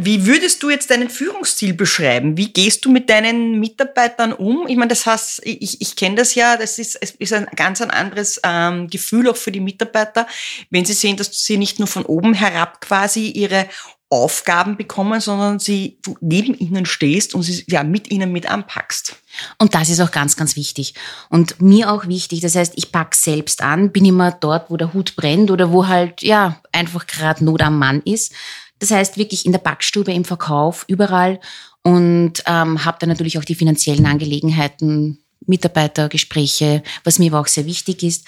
Wie 0.04 0.26
würdest 0.26 0.64
du 0.64 0.70
jetzt 0.70 0.90
deinen 0.90 1.10
Führungsstil 1.10 1.74
beschreiben? 1.74 2.36
Wie 2.36 2.52
gehst 2.52 2.84
du 2.86 2.92
mit 2.92 3.10
deinen 3.10 3.60
Mitarbeitern 3.60 4.34
um? 4.34 4.68
Ich 4.68 4.76
meine, 4.76 4.90
das 4.90 5.06
heißt, 5.06 5.42
ich, 5.44 5.80
ich 5.80 5.96
kenne 5.96 6.16
das 6.16 6.34
ja, 6.34 6.58
das 6.58 6.80
ist, 6.80 6.98
es 7.02 7.12
ist 7.12 7.34
ein 7.34 7.48
ganz 7.56 7.82
ein 7.82 7.92
anderes 7.92 8.40
ähm, 8.44 8.88
Gefühl 8.88 9.30
auch 9.30 9.38
für 9.38 9.52
die 9.52 9.60
Mitarbeiter, 9.60 10.28
wenn 10.72 10.86
sie 10.86 10.94
sehen, 10.94 11.18
dass 11.18 11.46
sie 11.46 11.58
nicht 11.58 11.78
nur 11.78 11.88
von 11.88 12.06
oben 12.06 12.34
herab 12.34 12.82
quasi 12.82 13.28
ihre 13.28 13.68
Aufgaben 14.12 14.76
bekommen, 14.76 15.22
sondern 15.22 15.60
sie 15.60 15.98
du 16.02 16.18
neben 16.20 16.54
ihnen 16.54 16.86
stehst 16.86 17.34
und 17.34 17.44
sie 17.44 17.64
ja 17.70 17.84
mit 17.84 18.12
ihnen 18.12 18.34
mit 18.34 18.46
anpackst. 18.46 19.16
Und 19.58 19.74
das 19.74 19.88
ist 19.88 20.02
auch 20.02 20.12
ganz, 20.12 20.36
ganz 20.36 20.58
wichtig. 20.58 20.96
Und 21.30 21.62
mir 21.62 21.90
auch 21.90 22.08
wichtig. 22.08 22.42
Das 22.42 22.56
heißt, 22.56 22.74
ich 22.76 22.92
pack 22.92 23.16
selbst 23.16 23.62
an, 23.62 23.94
bin 23.94 24.04
immer 24.04 24.32
dort, 24.32 24.70
wo 24.70 24.76
der 24.76 24.94
Hut 24.94 25.16
brennt 25.16 25.50
oder 25.50 25.72
wo 25.72 25.88
halt, 25.88 26.22
ja, 26.22 26.62
einfach 26.74 27.08
gerade 27.08 27.46
Not 27.46 27.62
am 27.62 27.80
Mann 27.80 28.02
ist. 28.04 28.34
Das 28.82 28.90
heißt 28.90 29.18
wirklich 29.18 29.46
in 29.46 29.52
der 29.52 29.60
Backstube, 29.60 30.12
im 30.12 30.26
Verkauf, 30.26 30.86
überall 30.88 31.40
und 31.84 32.44
ähm, 32.48 32.84
habe 32.84 32.98
dann 33.00 33.10
natürlich 33.10 33.38
auch 33.38 33.46
die 33.46 33.54
finanziellen 33.54 34.08
Angelegenheiten, 34.08 35.20
Mitarbeitergespräche, 35.46 36.82
was 37.04 37.20
mir 37.20 37.32
aber 37.32 37.42
auch 37.42 37.48
sehr 37.48 37.68
wichtig 37.68 38.02
ist. 38.02 38.28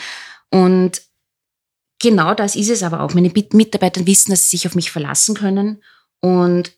Und 0.52 1.02
genau 2.00 2.36
das 2.36 2.56
ist 2.56 2.70
es 2.70 2.84
aber 2.84 3.02
auch. 3.02 3.16
Meine 3.16 3.32
Mitarbeiter 3.54 4.06
wissen, 4.06 4.30
dass 4.30 4.48
sie 4.48 4.58
sich 4.58 4.68
auf 4.68 4.76
mich 4.76 4.92
verlassen 4.92 5.34
können. 5.34 5.82
Und 6.20 6.72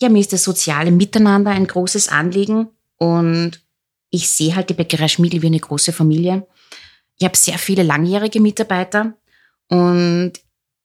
ja, 0.00 0.08
mir 0.08 0.20
ist 0.20 0.32
das 0.32 0.44
soziale 0.44 0.92
Miteinander 0.92 1.50
ein 1.50 1.66
großes 1.66 2.08
Anliegen. 2.08 2.68
Und 2.98 3.60
ich 4.10 4.28
sehe 4.28 4.54
halt 4.54 4.70
die 4.70 4.74
Bäckerei 4.74 5.08
Schmiedel 5.08 5.42
wie 5.42 5.46
eine 5.46 5.58
große 5.58 5.92
Familie. 5.92 6.46
Ich 7.18 7.24
habe 7.24 7.36
sehr 7.36 7.58
viele 7.58 7.82
langjährige 7.82 8.40
Mitarbeiter 8.40 9.14
und 9.68 10.34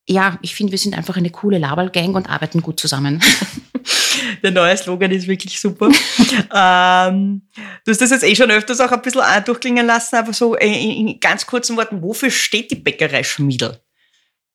ja, 0.07 0.37
ich 0.41 0.53
finde, 0.55 0.71
wir 0.71 0.79
sind 0.79 0.97
einfach 0.97 1.15
eine 1.15 1.29
coole 1.29 1.57
Laberl-Gang 1.57 2.15
und 2.15 2.29
arbeiten 2.29 2.61
gut 2.61 2.79
zusammen. 2.79 3.21
Der 4.43 4.51
neue 4.51 4.75
Slogan 4.75 5.11
ist 5.11 5.27
wirklich 5.27 5.59
super. 5.59 5.87
ähm, 6.53 7.41
du 7.85 7.91
hast 7.91 8.01
das 8.01 8.11
jetzt 8.11 8.23
eh 8.23 8.35
schon 8.35 8.51
öfters 8.51 8.81
auch 8.81 8.91
ein 8.91 9.01
bisschen 9.01 9.23
durchklingen 9.45 9.85
lassen, 9.85 10.15
aber 10.17 10.33
so 10.33 10.55
in, 10.55 11.07
in 11.07 11.19
ganz 11.19 11.45
kurzen 11.45 11.77
Worten, 11.77 12.01
wofür 12.01 12.29
steht 12.29 12.71
die 12.71 12.75
Bäckerei 12.75 13.23
Schmiedel? 13.23 13.79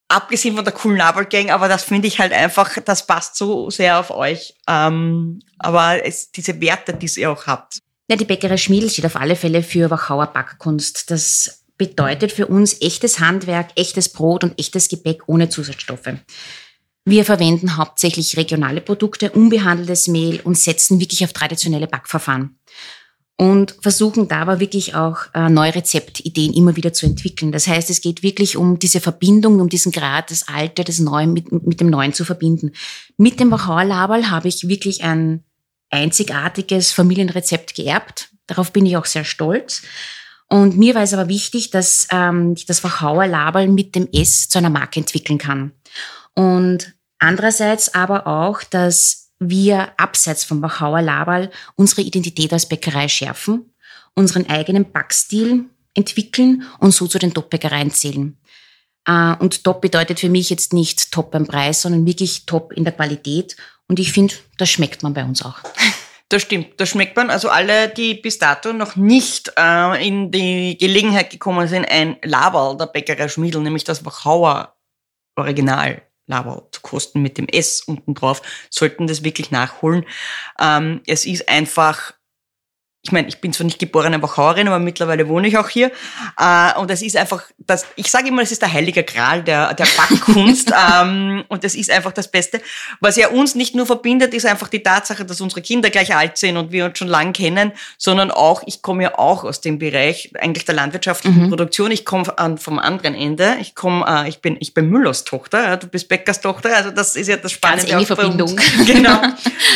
Abgesehen 0.09 0.57
von 0.57 0.65
der 0.65 0.73
coolen 0.73 0.97
Laberl-Gang, 0.99 1.51
aber 1.51 1.69
das 1.69 1.85
finde 1.85 2.09
ich 2.09 2.19
halt 2.19 2.33
einfach, 2.33 2.79
das 2.85 3.07
passt 3.07 3.37
so 3.37 3.71
sehr 3.71 3.99
auf 3.99 4.11
euch. 4.11 4.55
Ähm, 4.67 5.41
aber 5.59 6.05
es, 6.05 6.31
diese 6.31 6.61
Werte, 6.61 6.95
die 6.95 7.11
ihr 7.21 7.31
auch 7.31 7.47
habt. 7.47 7.79
Ja, 8.11 8.17
die 8.17 8.25
Bäckerei 8.25 8.57
Schmiedel 8.57 8.89
steht 8.89 9.05
auf 9.05 9.17
alle 9.17 9.37
Fälle 9.37 9.63
für 9.63 9.91
Wachauer 9.91 10.29
Backkunst. 10.29 11.11
Das 11.11 11.58
bedeutet 11.79 12.33
für 12.33 12.49
uns 12.49 12.83
echtes 12.83 13.21
Handwerk, 13.21 13.71
echtes 13.77 14.11
Brot 14.11 14.45
und 14.45 14.59
echtes 14.59 14.89
Gebäck 14.89 15.23
ohne 15.29 15.49
Zusatzstoffe. 15.49 16.13
Wir 17.05 17.25
verwenden 17.25 17.79
hauptsächlich 17.79 18.37
regionale 18.37 18.83
Produkte, 18.83 19.31
unbehandeltes 19.31 20.09
Mehl 20.09 20.41
und 20.41 20.59
setzen 20.59 21.01
wirklich 21.01 21.25
auf 21.25 21.33
traditionelle 21.33 21.87
Backverfahren. 21.87 22.59
Und 23.41 23.77
versuchen 23.81 24.27
da 24.27 24.41
aber 24.41 24.59
wirklich 24.59 24.97
auch 24.97 25.19
äh, 25.33 25.49
neue 25.49 25.75
Rezeptideen 25.75 26.53
immer 26.53 26.75
wieder 26.75 26.93
zu 26.93 27.07
entwickeln. 27.07 27.53
Das 27.53 27.69
heißt, 27.69 27.89
es 27.89 28.01
geht 28.01 28.25
wirklich 28.25 28.57
um 28.57 28.81
diese 28.81 29.01
Verbindung, 29.01 29.61
um 29.61 29.69
diesen 29.69 29.93
Grad, 29.93 30.33
das 30.33 30.49
Alte, 30.49 30.83
das 30.83 30.99
Neue 30.99 31.29
mit, 31.29 31.51
mit 31.53 31.81
dem 31.81 31.89
Neuen 31.89 32.13
zu 32.13 32.25
verbinden. 32.25 32.73
Mit 33.17 33.39
dem 33.39 33.53
Wachauer 33.53 33.85
Laberl 33.85 34.29
habe 34.29 34.49
ich 34.49 34.69
wirklich 34.69 35.05
ein 35.05 35.45
einzigartiges 35.89 36.93
Familienrezept 36.93 37.75
geerbt. 37.75 38.31
Darauf 38.49 38.73
bin 38.73 38.85
ich 38.87 38.97
auch 38.97 39.07
sehr 39.07 39.25
stolz. 39.25 39.83
Und 40.49 40.79
mir 40.79 40.95
war 40.95 41.03
es 41.03 41.13
aber 41.13 41.29
wichtig, 41.29 41.71
dass 41.71 42.09
ähm, 42.11 42.55
ich 42.57 42.65
das 42.65 42.83
Wachauer 42.83 43.27
Laberl 43.27 43.69
mit 43.69 43.95
dem 43.95 44.09
S 44.13 44.49
zu 44.49 44.59
einer 44.59 44.71
Marke 44.71 45.01
entwickeln 45.01 45.39
kann. 45.39 45.73
Und 46.35 46.95
andererseits 47.19 47.95
aber 47.95 48.27
auch, 48.27 48.63
dass 48.63 49.31
wir 49.39 49.93
abseits 49.99 50.45
vom 50.45 50.63
Wachauer 50.63 51.03
Laberl 51.03 51.51
unsere 51.77 52.03
Identität 52.03 52.53
als 52.53 52.67
Bäckerei 52.67 53.09
schärfen, 53.09 53.73
unseren 54.15 54.49
eigenen 54.49 54.91
Backstil 54.91 55.67
entwickeln 55.95 56.65
und 56.79 56.93
so 56.93 57.07
zu 57.07 57.19
den 57.19 57.35
Top-Bäckereien 57.35 57.91
zählen. 57.91 58.39
Äh, 59.05 59.35
und 59.39 59.65
Top 59.65 59.81
bedeutet 59.81 60.21
für 60.21 60.29
mich 60.29 60.49
jetzt 60.51 60.73
nicht 60.73 61.13
Top 61.13 61.31
beim 61.31 61.47
Preis, 61.47 61.83
sondern 61.83 62.07
wirklich 62.07 62.47
Top 62.47 62.73
in 62.73 62.85
der 62.85 62.95
Qualität. 62.95 63.57
Und 63.87 63.99
ich 63.99 64.13
finde, 64.13 64.35
das 64.57 64.71
schmeckt 64.71 65.03
man 65.03 65.15
bei 65.15 65.25
uns 65.25 65.43
auch. 65.43 65.59
Das 66.31 66.43
stimmt, 66.43 66.79
das 66.79 66.91
schmeckt 66.91 67.17
man. 67.17 67.31
Also 67.31 67.49
alle, 67.49 67.89
die 67.89 68.15
bis 68.15 68.39
dato 68.39 68.73
noch 68.75 68.97
nicht 68.97 69.51
äh, 69.59 70.07
in 70.07 70.31
die 70.31 70.77
Gelegenheit 70.77 71.31
gekommen 71.31 71.67
sind, 71.69 71.87
ein 71.87 72.17
Laberl 72.23 72.77
der 72.77 72.87
Bäckerei 72.87 73.29
Schmiedel, 73.29 73.63
nämlich 73.63 73.85
das 73.85 74.05
Wachauer 74.05 74.77
Original 75.37 76.03
Laberl 76.27 76.65
zu 76.71 76.83
kosten 76.83 77.23
mit 77.23 77.39
dem 77.39 77.49
S 77.49 77.81
unten 77.81 78.13
drauf, 78.13 78.43
sollten 78.69 79.07
das 79.07 79.25
wirklich 79.25 79.51
nachholen. 79.51 80.05
Ähm, 80.61 81.01
es 81.07 81.25
ist 81.25 81.49
einfach 81.49 82.13
ich 83.09 83.13
meine, 83.13 83.29
ich 83.29 83.41
bin 83.41 83.55
zwar 83.55 83.65
nicht 83.65 83.79
geborene 83.79 84.21
Wachauerin, 84.23 84.69
aber 84.69 84.79
mittlerweile 84.79 85.29
wohne 85.29 85.49
ich 85.49 85.57
auch 85.57 85.71
hier. 85.71 85.91
Äh, 86.39 86.79
und 86.79 86.91
es 86.91 87.01
ist 87.01 87.17
einfach, 87.17 87.43
das, 87.57 87.87
ich 87.97 88.11
sage 88.11 88.29
immer, 88.29 88.43
es 88.43 88.53
ist 88.53 88.61
der 88.61 88.71
heilige 88.71 89.03
Gral 89.03 89.43
der, 89.43 89.73
der 89.73 89.87
Backkunst. 89.97 90.75
ähm, 91.01 91.43
und 91.49 91.65
das 91.65 91.75
ist 91.75 91.91
einfach 91.91 92.13
das 92.13 92.31
Beste. 92.31 92.61
Was 93.01 93.17
ja 93.17 93.29
uns 93.29 93.55
nicht 93.55 93.75
nur 93.75 93.87
verbindet, 93.87 94.35
ist 94.35 94.45
einfach 94.45 94.69
die 94.69 94.83
Tatsache, 94.83 95.25
dass 95.25 95.41
unsere 95.41 95.63
Kinder 95.63 95.89
gleich 95.89 96.15
alt 96.15 96.37
sind 96.37 96.59
und 96.59 96.71
wir 96.71 96.85
uns 96.85 96.99
schon 96.99 97.09
lang 97.09 97.33
kennen, 97.33 97.73
sondern 97.97 98.31
auch, 98.31 98.63
ich 98.67 98.83
komme 98.83 99.05
ja 99.05 99.19
auch 99.19 99.43
aus 99.43 99.63
dem 99.63 99.79
Bereich 99.79 100.31
eigentlich 100.39 100.67
der 100.67 100.75
landwirtschaftlichen 100.75 101.45
mhm. 101.45 101.49
Produktion. 101.49 101.91
Ich 101.91 102.05
komme 102.05 102.27
vom 102.59 102.79
anderen 102.79 103.15
Ende. 103.15 103.57
Ich 103.59 103.75
komme, 103.75 104.05
äh, 104.07 104.29
ich 104.29 104.41
bin, 104.41 104.59
ich 104.61 104.75
bin 104.75 104.91
Müllers 104.91 105.25
Tochter. 105.25 105.79
Du 105.79 105.87
bist 105.87 106.11
Bäckers 106.11 106.43
Tochter. 106.43 106.77
Also 106.77 106.91
das 106.91 107.17
ist 107.17 107.29
ja 107.29 107.39
das 107.39 107.53
Spannende. 107.53 107.87
Ganz 107.87 107.95
enge 107.95 108.07
Verbindung. 108.07 108.61
Genau. 108.85 109.23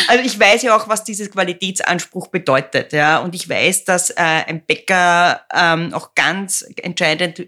Also 0.07 0.23
ich 0.25 0.37
weiß 0.37 0.63
ja 0.63 0.75
auch, 0.75 0.89
was 0.89 1.03
dieses 1.03 1.31
Qualitätsanspruch 1.31 2.27
bedeutet. 2.27 2.91
Ja 2.93 3.22
und 3.23 3.35
ich 3.35 3.49
weiß, 3.49 3.85
dass 3.85 4.09
äh, 4.11 4.15
ein 4.17 4.65
Bäcker 4.65 5.41
ähm, 5.53 5.93
auch 5.93 6.13
ganz 6.15 6.65
entscheidend 6.77 7.47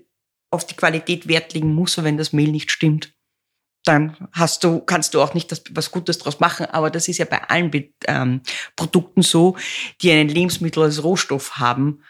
auf 0.52 0.66
die 0.66 0.76
Qualität 0.76 1.28
Wert 1.28 1.54
legen 1.54 1.74
muss, 1.74 2.02
wenn 2.02 2.18
das 2.18 2.34
Mehl 2.34 2.52
nicht 2.52 2.72
stimmt. 2.72 3.14
Dann 3.84 4.18
hast 4.32 4.64
du, 4.64 4.80
kannst 4.80 5.14
du 5.14 5.22
auch 5.22 5.34
nicht 5.34 5.52
das, 5.52 5.64
was 5.72 5.92
Gutes 5.92 6.18
draus 6.18 6.40
machen. 6.40 6.66
Aber 6.68 6.90
das 6.90 7.08
ist 7.08 7.20
ja 7.20 7.26
bei 7.26 7.44
allen 7.44 7.72
ähm, 8.08 8.42
Produkten 8.76 9.22
so, 9.22 9.58
die 10.02 10.12
einen 10.12 10.30
Lebensmittel 10.30 10.84
als 10.84 11.04
Rohstoff 11.04 11.58
haben. 11.58 12.02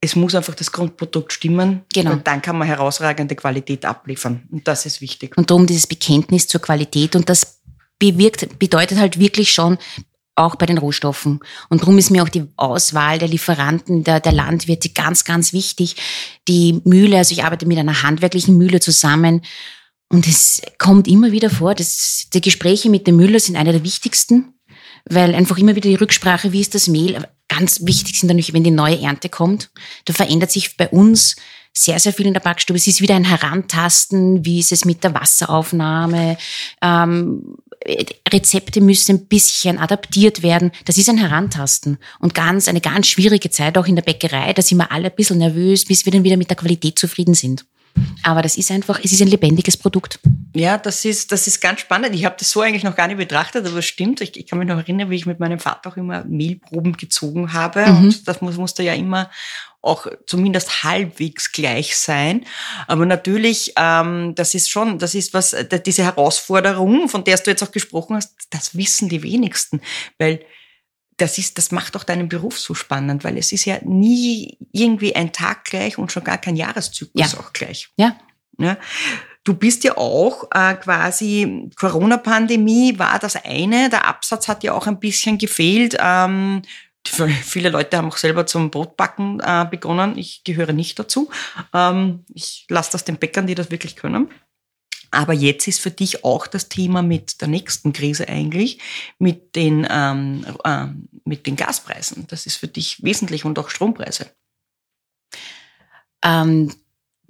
Es 0.00 0.14
muss 0.14 0.34
einfach 0.34 0.54
das 0.54 0.70
Grundprodukt 0.70 1.32
stimmen. 1.32 1.82
Genau. 1.92 2.12
Und 2.12 2.26
dann 2.26 2.42
kann 2.42 2.56
man 2.56 2.68
herausragende 2.68 3.34
Qualität 3.34 3.84
abliefern. 3.84 4.48
Und 4.52 4.68
das 4.68 4.86
ist 4.86 5.00
wichtig. 5.00 5.36
Und 5.36 5.50
darum 5.50 5.66
dieses 5.66 5.86
Bekenntnis 5.86 6.46
zur 6.46 6.60
Qualität. 6.60 7.16
Und 7.16 7.28
das 7.28 7.62
bewirkt, 7.98 8.58
bedeutet 8.58 8.98
halt 8.98 9.18
wirklich 9.18 9.52
schon, 9.52 9.78
auch 10.34 10.56
bei 10.56 10.66
den 10.66 10.78
Rohstoffen. 10.78 11.40
Und 11.68 11.82
darum 11.82 11.98
ist 11.98 12.10
mir 12.10 12.22
auch 12.22 12.28
die 12.28 12.46
Auswahl 12.56 13.18
der 13.18 13.28
Lieferanten, 13.28 14.04
der, 14.04 14.20
der 14.20 14.32
Landwirte 14.32 14.90
ganz, 14.90 15.24
ganz 15.24 15.52
wichtig. 15.52 15.96
Die 16.48 16.80
Mühle, 16.84 17.18
also 17.18 17.32
ich 17.32 17.44
arbeite 17.44 17.66
mit 17.66 17.78
einer 17.78 18.02
handwerklichen 18.02 18.56
Mühle 18.56 18.80
zusammen. 18.80 19.42
Und 20.08 20.26
es 20.26 20.62
kommt 20.78 21.08
immer 21.08 21.32
wieder 21.32 21.50
vor, 21.50 21.74
dass 21.74 22.28
die 22.32 22.40
Gespräche 22.40 22.90
mit 22.90 23.06
dem 23.06 23.16
Müller 23.16 23.40
sind 23.40 23.56
einer 23.56 23.72
der 23.72 23.84
wichtigsten, 23.84 24.54
weil 25.08 25.34
einfach 25.34 25.58
immer 25.58 25.74
wieder 25.74 25.88
die 25.88 25.96
Rücksprache, 25.96 26.52
wie 26.52 26.60
ist 26.60 26.74
das 26.74 26.88
Mehl, 26.88 27.26
ganz 27.48 27.84
wichtig 27.84 28.18
sind 28.18 28.28
natürlich, 28.28 28.54
wenn 28.54 28.64
die 28.64 28.70
neue 28.70 29.00
Ernte 29.00 29.28
kommt. 29.28 29.70
Da 30.06 30.12
verändert 30.12 30.50
sich 30.50 30.76
bei 30.76 30.88
uns 30.88 31.36
sehr, 31.74 31.98
sehr 31.98 32.12
viel 32.12 32.26
in 32.26 32.34
der 32.34 32.40
Backstube. 32.40 32.76
Es 32.76 32.86
ist 32.86 33.00
wieder 33.00 33.14
ein 33.14 33.24
Herantasten, 33.24 34.44
wie 34.44 34.58
ist 34.58 34.72
es 34.72 34.84
mit 34.84 35.02
der 35.04 35.14
Wasseraufnahme, 35.14 36.36
ähm, 36.82 37.56
Rezepte 38.32 38.80
müssen 38.80 39.16
ein 39.16 39.26
bisschen 39.26 39.78
adaptiert 39.78 40.42
werden. 40.42 40.72
Das 40.84 40.98
ist 40.98 41.08
ein 41.08 41.18
Herantasten 41.18 41.98
und 42.20 42.34
ganz, 42.34 42.68
eine 42.68 42.80
ganz 42.80 43.08
schwierige 43.08 43.50
Zeit 43.50 43.76
auch 43.78 43.86
in 43.86 43.96
der 43.96 44.02
Bäckerei. 44.02 44.52
Da 44.52 44.62
sind 44.62 44.78
wir 44.78 44.92
alle 44.92 45.10
ein 45.10 45.16
bisschen 45.16 45.38
nervös, 45.38 45.84
bis 45.84 46.04
wir 46.04 46.12
dann 46.12 46.24
wieder 46.24 46.36
mit 46.36 46.50
der 46.50 46.56
Qualität 46.56 46.98
zufrieden 46.98 47.34
sind. 47.34 47.64
Aber 48.22 48.40
das 48.40 48.56
ist 48.56 48.70
einfach, 48.70 49.00
es 49.02 49.12
ist 49.12 49.20
ein 49.20 49.28
lebendiges 49.28 49.76
Produkt. 49.76 50.18
Ja, 50.54 50.78
das 50.78 51.04
ist, 51.04 51.30
das 51.32 51.46
ist 51.46 51.60
ganz 51.60 51.80
spannend. 51.80 52.14
Ich 52.14 52.24
habe 52.24 52.36
das 52.38 52.50
so 52.50 52.60
eigentlich 52.60 52.84
noch 52.84 52.96
gar 52.96 53.06
nicht 53.06 53.18
betrachtet, 53.18 53.66
aber 53.66 53.78
es 53.78 53.84
stimmt. 53.84 54.20
Ich, 54.20 54.36
ich, 54.36 54.46
kann 54.46 54.58
mich 54.58 54.68
noch 54.68 54.78
erinnern, 54.78 55.10
wie 55.10 55.16
ich 55.16 55.26
mit 55.26 55.40
meinem 55.40 55.58
Vater 55.58 55.90
auch 55.90 55.96
immer 55.96 56.24
Mehlproben 56.24 56.96
gezogen 56.96 57.52
habe. 57.52 57.86
Mhm. 57.86 57.96
Und 57.98 58.28
das 58.28 58.40
muss, 58.40 58.56
musste 58.56 58.82
ja 58.82 58.94
immer 58.94 59.30
auch 59.82 60.06
zumindest 60.26 60.84
halbwegs 60.84 61.52
gleich 61.52 61.96
sein. 61.96 62.46
Aber 62.86 63.04
natürlich, 63.04 63.74
ähm, 63.76 64.34
das 64.36 64.54
ist 64.54 64.70
schon, 64.70 64.98
das 64.98 65.14
ist 65.14 65.34
was, 65.34 65.54
diese 65.84 66.04
Herausforderung, 66.04 67.08
von 67.08 67.24
der 67.24 67.36
du 67.38 67.50
jetzt 67.50 67.62
auch 67.62 67.72
gesprochen 67.72 68.16
hast, 68.16 68.34
das 68.50 68.76
wissen 68.76 69.08
die 69.08 69.22
wenigsten, 69.22 69.80
weil 70.18 70.44
das 71.16 71.38
ist, 71.38 71.58
das 71.58 71.72
macht 71.72 71.96
auch 71.96 72.04
deinen 72.04 72.28
Beruf 72.28 72.58
so 72.58 72.74
spannend, 72.74 73.24
weil 73.24 73.36
es 73.36 73.52
ist 73.52 73.64
ja 73.64 73.78
nie 73.82 74.56
irgendwie 74.72 75.14
ein 75.14 75.32
Tag 75.32 75.64
gleich 75.64 75.98
und 75.98 76.10
schon 76.10 76.24
gar 76.24 76.38
kein 76.38 76.56
Jahreszyklus 76.56 77.32
ja. 77.32 77.38
auch 77.38 77.52
gleich. 77.52 77.90
Ja. 77.96 78.16
ja. 78.58 78.76
Du 79.44 79.54
bist 79.54 79.84
ja 79.84 79.96
auch 79.96 80.44
äh, 80.52 80.74
quasi 80.74 81.70
Corona-Pandemie 81.76 82.98
war 82.98 83.18
das 83.18 83.36
eine. 83.36 83.90
Der 83.90 84.06
Absatz 84.06 84.48
hat 84.48 84.62
ja 84.62 84.72
auch 84.72 84.86
ein 84.86 85.00
bisschen 85.00 85.38
gefehlt. 85.38 85.96
Ähm, 86.00 86.62
Viele 87.04 87.68
Leute 87.68 87.96
haben 87.96 88.08
auch 88.08 88.16
selber 88.16 88.46
zum 88.46 88.70
Brotbacken 88.70 89.40
äh, 89.40 89.66
begonnen. 89.68 90.16
Ich 90.16 90.44
gehöre 90.44 90.72
nicht 90.72 90.98
dazu. 90.98 91.30
Ähm, 91.74 92.24
ich 92.32 92.66
lasse 92.68 92.92
das 92.92 93.04
den 93.04 93.16
Bäckern, 93.16 93.46
die 93.46 93.54
das 93.54 93.70
wirklich 93.70 93.96
können. 93.96 94.30
Aber 95.10 95.34
jetzt 95.34 95.68
ist 95.68 95.80
für 95.80 95.90
dich 95.90 96.24
auch 96.24 96.46
das 96.46 96.70
Thema 96.70 97.02
mit 97.02 97.42
der 97.42 97.48
nächsten 97.48 97.92
Krise 97.92 98.28
eigentlich, 98.28 98.78
mit 99.18 99.54
den, 99.56 99.86
ähm, 99.90 100.46
äh, 100.64 100.86
mit 101.24 101.46
den 101.46 101.56
Gaspreisen. 101.56 102.26
Das 102.28 102.46
ist 102.46 102.56
für 102.56 102.68
dich 102.68 103.02
wesentlich 103.02 103.44
und 103.44 103.58
auch 103.58 103.68
Strompreise. 103.68 104.30
Ähm, 106.24 106.72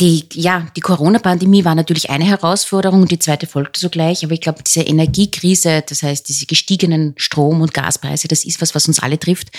die, 0.02 0.24
ja, 0.32 0.66
die 0.74 0.80
Corona-Pandemie 0.80 1.64
war 1.64 1.76
natürlich 1.76 2.10
eine 2.10 2.24
Herausforderung 2.24 3.02
und 3.02 3.12
die 3.12 3.20
zweite 3.20 3.46
folgte 3.46 3.78
sogleich. 3.78 4.24
Aber 4.24 4.34
ich 4.34 4.40
glaube, 4.40 4.64
diese 4.64 4.80
Energiekrise, 4.80 5.84
das 5.88 6.02
heißt 6.02 6.28
diese 6.28 6.46
gestiegenen 6.46 7.14
Strom- 7.18 7.60
und 7.60 7.72
Gaspreise, 7.72 8.26
das 8.26 8.44
ist 8.44 8.60
was, 8.60 8.74
was 8.74 8.88
uns 8.88 8.98
alle 8.98 9.20
trifft. 9.20 9.52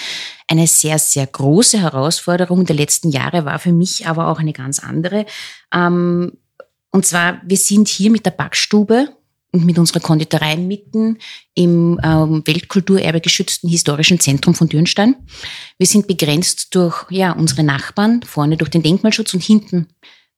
Eine 0.50 0.68
sehr, 0.68 1.00
sehr 1.00 1.26
große 1.26 1.80
Herausforderung 1.80 2.66
der 2.66 2.76
letzten 2.76 3.10
Jahre 3.10 3.46
war 3.46 3.58
für 3.58 3.72
mich 3.72 4.06
aber 4.06 4.28
auch 4.28 4.40
eine 4.40 4.52
ganz 4.52 4.80
andere. 4.80 5.26
Ähm, 5.74 6.34
und 6.92 7.06
zwar, 7.06 7.42
wir 7.46 7.58
sind 7.58 7.88
hier 7.88 8.12
mit 8.12 8.26
der 8.26 8.32
Backstube 8.32 9.16
und 9.54 9.64
mit 9.64 9.80
unserer 9.80 10.02
Konditorei 10.02 10.58
mitten 10.58 11.20
im 11.54 12.02
ähm, 12.04 12.44
Weltkulturerbe 12.46 13.22
geschützten 13.22 13.70
historischen 13.70 14.20
Zentrum 14.20 14.56
von 14.56 14.68
Dürnstein. 14.68 15.16
Wir 15.78 15.88
sind 15.88 16.08
begrenzt 16.08 16.76
durch 16.76 17.06
ja, 17.12 17.32
unsere 17.32 17.64
Nachbarn, 17.64 18.24
vorne 18.24 18.58
durch 18.58 18.72
den 18.72 18.84
Denkmalschutz 18.84 19.34
und 19.34 19.42
hinten 19.42 19.88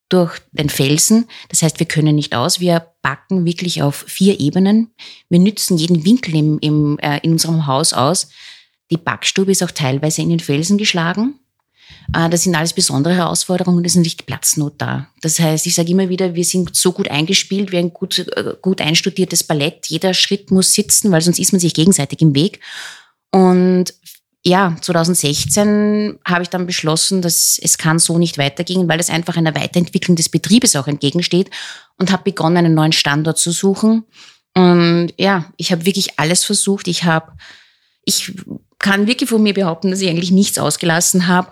durch 0.08 0.38
den 0.52 0.68
Felsen. 0.68 1.26
Das 1.48 1.62
heißt, 1.62 1.78
wir 1.78 1.86
können 1.86 2.14
nicht 2.14 2.34
aus. 2.34 2.60
Wir 2.60 2.86
backen 3.02 3.44
wirklich 3.44 3.82
auf 3.82 4.04
vier 4.06 4.40
Ebenen. 4.40 4.92
Wir 5.28 5.38
nützen 5.38 5.76
jeden 5.78 6.04
Winkel 6.04 6.34
im, 6.34 6.58
im, 6.60 6.98
äh, 7.00 7.18
in 7.22 7.32
unserem 7.32 7.66
Haus 7.66 7.92
aus. 7.92 8.28
Die 8.90 8.96
Backstube 8.96 9.50
ist 9.50 9.62
auch 9.62 9.70
teilweise 9.70 10.22
in 10.22 10.30
den 10.30 10.40
Felsen 10.40 10.78
geschlagen. 10.78 11.40
Äh, 12.14 12.28
das 12.30 12.44
sind 12.44 12.54
alles 12.54 12.72
besondere 12.72 13.14
Herausforderungen 13.14 13.78
und 13.78 13.84
es 13.84 13.96
ist 13.96 14.02
nicht 14.02 14.26
Platznot 14.26 14.74
da. 14.78 15.08
Das 15.22 15.38
heißt, 15.38 15.66
ich 15.66 15.74
sage 15.74 15.90
immer 15.90 16.08
wieder, 16.08 16.34
wir 16.34 16.44
sind 16.44 16.74
so 16.76 16.92
gut 16.92 17.08
eingespielt 17.10 17.72
wie 17.72 17.78
ein 17.78 17.92
gut, 17.92 18.18
äh, 18.18 18.54
gut 18.62 18.80
einstudiertes 18.80 19.44
Ballett. 19.44 19.86
Jeder 19.86 20.14
Schritt 20.14 20.50
muss 20.50 20.72
sitzen, 20.72 21.10
weil 21.10 21.20
sonst 21.20 21.38
ist 21.38 21.52
man 21.52 21.60
sich 21.60 21.74
gegenseitig 21.74 22.20
im 22.22 22.34
Weg. 22.34 22.60
Und 23.32 23.92
ja, 24.46 24.76
2016 24.80 26.20
habe 26.24 26.44
ich 26.44 26.48
dann 26.48 26.66
beschlossen, 26.66 27.20
dass 27.20 27.58
es 27.60 27.78
kann 27.78 27.98
so 27.98 28.16
nicht 28.16 28.38
weitergehen, 28.38 28.88
weil 28.88 29.00
es 29.00 29.10
einfach 29.10 29.36
einer 29.36 29.56
Weiterentwicklung 29.56 30.14
des 30.14 30.28
Betriebes 30.28 30.76
auch 30.76 30.86
entgegensteht 30.86 31.50
und 31.98 32.12
habe 32.12 32.22
begonnen, 32.22 32.58
einen 32.58 32.74
neuen 32.74 32.92
Standort 32.92 33.38
zu 33.38 33.50
suchen. 33.50 34.04
Und 34.54 35.08
ja, 35.18 35.46
ich 35.56 35.72
habe 35.72 35.84
wirklich 35.84 36.20
alles 36.20 36.44
versucht. 36.44 36.86
Ich 36.86 37.02
habe, 37.02 37.32
ich 38.04 38.34
kann 38.78 39.08
wirklich 39.08 39.28
von 39.28 39.42
mir 39.42 39.52
behaupten, 39.52 39.90
dass 39.90 40.00
ich 40.00 40.08
eigentlich 40.08 40.30
nichts 40.30 40.58
ausgelassen 40.58 41.26
habe. 41.26 41.50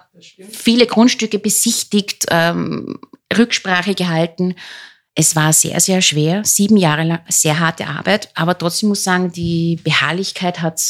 Viele 0.48 0.86
Grundstücke 0.86 1.40
besichtigt, 1.40 2.26
ähm, 2.30 3.00
Rücksprache 3.36 3.96
gehalten. 3.96 4.54
Es 5.16 5.34
war 5.34 5.52
sehr, 5.52 5.80
sehr 5.80 6.00
schwer, 6.00 6.44
sieben 6.44 6.76
Jahre 6.76 7.02
lang, 7.02 7.20
sehr 7.28 7.58
harte 7.58 7.88
Arbeit, 7.88 8.28
aber 8.34 8.56
trotzdem 8.56 8.90
muss 8.90 8.98
ich 8.98 9.04
sagen, 9.04 9.32
die 9.32 9.80
Beharrlichkeit 9.82 10.62
hat 10.62 10.80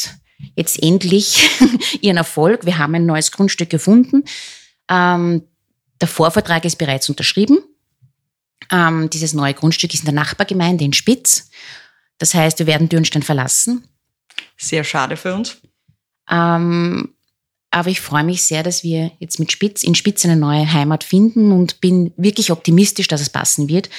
jetzt 0.55 0.81
endlich 0.81 1.49
ihren 2.01 2.17
Erfolg. 2.17 2.65
Wir 2.65 2.77
haben 2.77 2.95
ein 2.95 3.05
neues 3.05 3.31
Grundstück 3.31 3.69
gefunden. 3.69 4.23
Ähm, 4.89 5.43
der 6.01 6.07
Vorvertrag 6.07 6.65
ist 6.65 6.77
bereits 6.77 7.09
unterschrieben. 7.09 7.59
Ähm, 8.71 9.09
dieses 9.09 9.33
neue 9.33 9.53
Grundstück 9.53 9.93
ist 9.93 10.01
in 10.01 10.05
der 10.05 10.13
Nachbargemeinde 10.13 10.83
in 10.83 10.93
Spitz. 10.93 11.49
Das 12.17 12.33
heißt, 12.33 12.59
wir 12.59 12.67
werden 12.67 12.89
Dürnstein 12.89 13.23
verlassen. 13.23 13.87
Sehr 14.57 14.83
schade 14.83 15.17
für 15.17 15.33
uns. 15.33 15.57
Ähm, 16.29 17.14
aber 17.75 17.89
ich 17.89 17.99
freue 17.99 18.23
mich 18.23 18.43
sehr, 18.43 18.63
dass 18.63 18.85
wir 18.85 19.11
jetzt 19.19 19.37
mit 19.37 19.51
Spitz, 19.51 19.83
in 19.83 19.95
Spitz 19.95 20.23
eine 20.23 20.37
neue 20.37 20.71
Heimat 20.71 21.03
finden 21.03 21.51
und 21.51 21.81
bin 21.81 22.13
wirklich 22.15 22.49
optimistisch, 22.49 23.09
dass 23.09 23.19
es 23.19 23.29
passen 23.29 23.67
wird. 23.67 23.89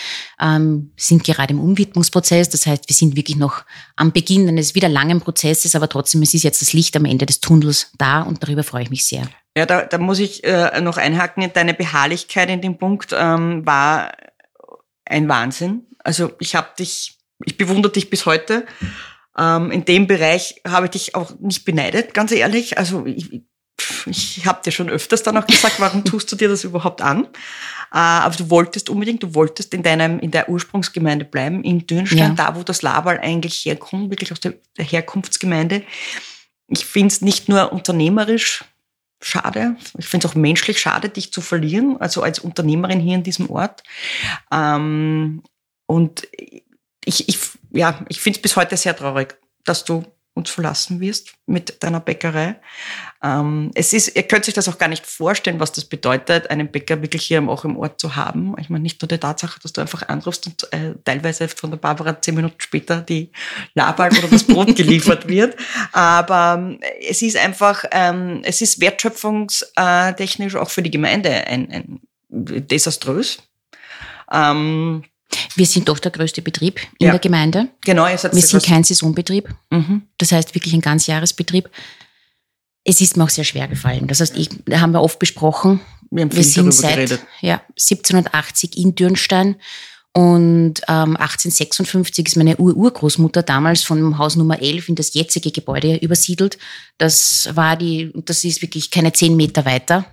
Ähm, 0.40 0.92
sind 0.96 1.24
gerade 1.24 1.52
im 1.52 1.60
Umwidmungsprozess, 1.60 2.48
das 2.48 2.64
heißt, 2.64 2.88
wir 2.88 2.96
sind 2.96 3.16
wirklich 3.16 3.36
noch 3.36 3.66
am 3.94 4.12
Beginn 4.12 4.48
eines 4.48 4.74
wieder 4.74 4.88
langen 4.88 5.20
Prozesses, 5.20 5.76
aber 5.76 5.90
trotzdem, 5.90 6.22
es 6.22 6.32
ist 6.32 6.42
jetzt 6.42 6.62
das 6.62 6.72
Licht 6.72 6.96
am 6.96 7.04
Ende 7.04 7.26
des 7.26 7.40
Tunnels 7.40 7.92
da 7.98 8.22
und 8.22 8.42
darüber 8.42 8.62
freue 8.62 8.84
ich 8.84 8.90
mich 8.90 9.06
sehr. 9.06 9.28
Ja, 9.54 9.66
da, 9.66 9.82
da 9.82 9.98
muss 9.98 10.20
ich 10.20 10.42
äh, 10.44 10.80
noch 10.80 10.96
einhaken. 10.96 11.50
Deine 11.52 11.74
Beharrlichkeit 11.74 12.48
in 12.48 12.62
dem 12.62 12.78
Punkt 12.78 13.14
ähm, 13.14 13.66
war 13.66 14.16
ein 15.04 15.28
Wahnsinn. 15.28 15.82
Also 15.98 16.32
ich 16.40 16.54
habe 16.54 16.68
dich, 16.78 17.18
ich 17.44 17.58
bewundere 17.58 17.92
dich 17.92 18.08
bis 18.08 18.24
heute. 18.24 18.64
Ähm, 19.36 19.70
in 19.70 19.84
dem 19.84 20.06
Bereich 20.06 20.62
habe 20.66 20.86
ich 20.86 20.92
dich 20.92 21.14
auch 21.14 21.38
nicht 21.40 21.66
beneidet, 21.66 22.14
ganz 22.14 22.32
ehrlich. 22.32 22.78
Also 22.78 23.04
ich, 23.04 23.44
ich 24.06 24.46
habe 24.46 24.62
dir 24.64 24.72
schon 24.72 24.88
öfters 24.88 25.22
dann 25.22 25.36
auch 25.36 25.46
gesagt, 25.46 25.80
warum 25.80 26.04
tust 26.04 26.30
du 26.30 26.36
dir 26.36 26.48
das 26.48 26.64
überhaupt 26.64 27.02
an? 27.02 27.24
Äh, 27.92 27.98
aber 27.98 28.34
du 28.34 28.50
wolltest 28.50 28.90
unbedingt, 28.90 29.22
du 29.22 29.34
wolltest 29.34 29.74
in 29.74 29.82
deinem, 29.82 30.18
in 30.18 30.30
der 30.30 30.48
Ursprungsgemeinde 30.48 31.24
bleiben, 31.24 31.62
in 31.62 31.86
Dürnstein, 31.86 32.18
ja. 32.18 32.34
da 32.34 32.56
wo 32.56 32.62
das 32.62 32.82
Labal 32.82 33.18
eigentlich 33.20 33.64
herkommt, 33.64 34.10
wirklich 34.10 34.32
aus 34.32 34.40
der, 34.40 34.54
der 34.76 34.84
Herkunftsgemeinde. 34.84 35.82
Ich 36.68 36.84
finde 36.84 37.08
es 37.08 37.20
nicht 37.20 37.48
nur 37.48 37.72
unternehmerisch 37.72 38.64
schade, 39.22 39.76
ich 39.98 40.06
finde 40.06 40.26
es 40.26 40.32
auch 40.32 40.36
menschlich 40.36 40.80
schade, 40.80 41.08
dich 41.08 41.32
zu 41.32 41.40
verlieren, 41.40 41.96
also 42.00 42.22
als 42.22 42.38
Unternehmerin 42.38 43.00
hier 43.00 43.14
in 43.14 43.22
diesem 43.22 43.50
Ort. 43.50 43.82
Ähm, 44.52 45.42
und 45.86 46.28
ich, 47.04 47.28
ich, 47.28 47.38
ja, 47.70 48.04
ich 48.08 48.20
finde 48.20 48.38
es 48.38 48.42
bis 48.42 48.56
heute 48.56 48.76
sehr 48.76 48.96
traurig, 48.96 49.38
dass 49.64 49.84
du 49.84 50.04
uns 50.36 50.50
verlassen 50.50 51.00
wirst 51.00 51.32
mit 51.46 51.82
deiner 51.82 52.00
Bäckerei. 52.00 52.56
Ähm, 53.22 53.70
es 53.74 53.94
ist, 53.94 54.14
ihr 54.14 54.22
könnt 54.24 54.44
sich 54.44 54.52
das 54.52 54.68
auch 54.68 54.76
gar 54.76 54.88
nicht 54.88 55.06
vorstellen, 55.06 55.58
was 55.58 55.72
das 55.72 55.86
bedeutet, 55.86 56.50
einen 56.50 56.70
Bäcker 56.70 57.00
wirklich 57.00 57.24
hier 57.24 57.42
auch 57.48 57.64
im 57.64 57.78
Ort 57.78 57.98
zu 57.98 58.16
haben. 58.16 58.54
Ich 58.58 58.68
meine, 58.68 58.82
nicht 58.82 59.00
nur 59.00 59.08
die 59.08 59.16
Tatsache, 59.16 59.58
dass 59.60 59.72
du 59.72 59.80
einfach 59.80 60.06
anrufst 60.08 60.46
und 60.46 60.72
äh, 60.72 60.94
teilweise 61.04 61.48
von 61.48 61.70
der 61.70 61.78
Barbara 61.78 62.20
zehn 62.20 62.34
Minuten 62.34 62.60
später 62.60 63.00
die 63.00 63.30
Labal 63.74 64.10
oder 64.10 64.28
das 64.28 64.44
Brot 64.44 64.76
geliefert 64.76 65.26
wird, 65.26 65.56
aber 65.92 66.56
ähm, 66.58 66.80
es 67.08 67.22
ist 67.22 67.36
einfach, 67.36 67.84
ähm, 67.90 68.42
es 68.44 68.60
ist 68.60 68.80
wertschöpfungstechnisch 68.80 70.56
auch 70.56 70.70
für 70.70 70.82
die 70.82 70.90
Gemeinde 70.90 71.30
ein, 71.30 71.70
ein 71.72 72.00
desaströs. 72.28 73.38
Ähm, 74.30 75.04
wir 75.56 75.66
sind 75.66 75.88
doch 75.88 75.98
der 75.98 76.10
größte 76.10 76.42
Betrieb 76.42 76.80
in 76.98 77.06
ja. 77.06 77.12
der 77.12 77.20
Gemeinde. 77.20 77.68
Genau, 77.84 78.06
ihr 78.06 78.18
seid 78.18 78.34
Wir 78.34 78.42
sind 78.42 78.64
kein 78.64 78.84
Saisonbetrieb. 78.84 79.48
Mhm. 79.70 80.02
Das 80.18 80.32
heißt 80.32 80.54
wirklich 80.54 80.74
ein 80.74 80.80
ganzjahresbetrieb. 80.80 81.70
Es 82.84 83.00
ist 83.00 83.16
mir 83.16 83.24
auch 83.24 83.30
sehr 83.30 83.44
schwer 83.44 83.66
gefallen. 83.66 84.06
Das 84.06 84.20
heißt, 84.20 84.36
ich, 84.36 84.48
da 84.66 84.80
haben 84.80 84.92
wir 84.92 85.02
oft 85.02 85.18
besprochen. 85.18 85.80
Wir, 86.10 86.22
haben 86.22 86.36
wir 86.36 86.44
sind 86.44 86.72
seit 86.72 87.18
ja, 87.40 87.62
1780 87.70 88.76
in 88.76 88.94
Dürnstein 88.94 89.56
und 90.16 90.80
ähm, 90.88 91.14
1856 91.14 92.28
ist 92.28 92.36
meine 92.38 92.56
Ur-Urgroßmutter 92.56 93.42
damals 93.42 93.82
vom 93.82 94.16
Haus 94.16 94.34
Nummer 94.34 94.62
11 94.62 94.88
in 94.88 94.94
das 94.94 95.12
jetzige 95.12 95.50
Gebäude 95.50 95.96
übersiedelt. 95.96 96.56
Das 96.96 97.50
war 97.52 97.76
die, 97.76 98.12
das 98.24 98.42
ist 98.42 98.62
wirklich 98.62 98.90
keine 98.90 99.12
zehn 99.12 99.36
Meter 99.36 99.66
weiter. 99.66 100.06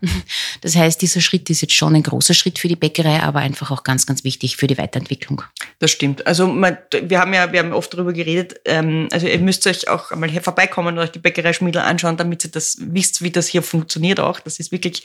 Das 0.59 0.75
heißt, 0.75 1.01
dieser 1.01 1.19
Schritt 1.21 1.49
ist 1.49 1.61
jetzt 1.61 1.73
schon 1.73 1.95
ein 1.95 2.03
großer 2.03 2.33
Schritt 2.33 2.59
für 2.59 2.67
die 2.67 2.75
Bäckerei, 2.75 3.21
aber 3.21 3.39
einfach 3.39 3.71
auch 3.71 3.83
ganz, 3.83 4.05
ganz 4.05 4.23
wichtig 4.23 4.55
für 4.55 4.67
die 4.67 4.77
Weiterentwicklung. 4.77 5.41
Das 5.83 5.91
stimmt. 5.91 6.25
Also 6.25 6.47
wir 6.47 7.19
haben 7.19 7.33
ja, 7.33 7.51
wir 7.51 7.59
haben 7.59 7.73
oft 7.73 7.93
darüber 7.93 8.13
geredet. 8.13 8.61
Ähm, 8.63 9.09
also 9.11 9.27
ihr 9.27 9.37
müsst 9.39 9.67
euch 9.67 9.89
auch 9.89 10.11
einmal 10.11 10.29
hier 10.29 10.41
vorbeikommen 10.41 10.97
und 10.97 11.03
euch 11.03 11.11
die 11.11 11.19
Bäckerei 11.19 11.51
Schmiedel 11.51 11.81
anschauen, 11.81 12.15
damit 12.15 12.45
ihr 12.45 12.51
das 12.51 12.77
wisst, 12.79 13.21
wie 13.21 13.31
das 13.31 13.47
hier 13.47 13.61
funktioniert 13.61 14.21
auch. 14.21 14.39
Das 14.39 14.61
ist 14.61 14.71
wirklich 14.71 15.03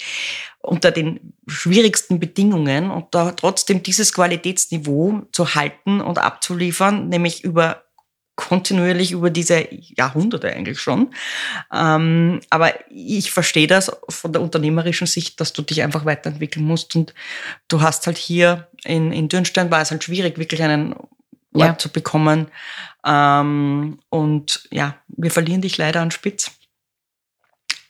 unter 0.61 0.93
den 0.93 1.33
schwierigsten 1.49 2.21
Bedingungen 2.21 2.93
und 2.93 3.07
da 3.13 3.33
trotzdem 3.33 3.83
dieses 3.83 4.13
Qualitätsniveau 4.13 5.23
zu 5.33 5.57
halten 5.57 6.01
und 6.01 6.19
abzuliefern, 6.19 7.09
nämlich 7.09 7.43
über 7.43 7.83
kontinuierlich 8.37 9.11
über 9.11 9.31
diese 9.31 9.67
Jahrhunderte 9.73 10.53
eigentlich 10.53 10.79
schon. 10.79 11.13
Ähm, 11.75 12.41
aber 12.51 12.73
ich 12.89 13.33
verstehe 13.33 13.67
das 13.67 13.91
von 14.09 14.33
der 14.33 14.41
unternehmerischen 14.41 15.09
Sicht, 15.09 15.41
dass 15.41 15.53
du 15.53 15.63
dich 15.63 15.83
einfach 15.83 16.05
weiterentwickeln 16.05 16.65
musst 16.65 16.95
und 16.95 17.15
du 17.67 17.81
hast 17.81 18.07
halt 18.07 18.17
hier 18.17 18.69
in, 18.85 19.13
in 19.13 19.29
Dürnstein 19.29 19.71
war 19.71 19.83
es 19.83 19.91
halt 19.91 20.05
schwierig, 20.05 20.39
wirklich 20.39 20.63
einen 20.63 20.95
Ort 20.95 21.07
ja. 21.55 21.79
zu 21.79 21.89
bekommen. 21.89 22.49
Ähm, 23.05 23.99
und 24.11 24.69
ja, 24.71 24.97
wir 25.09 25.31
verlieren 25.31 25.63
dich 25.63 25.77
leider 25.79 26.01
an 26.01 26.11
Spitz. 26.11 26.51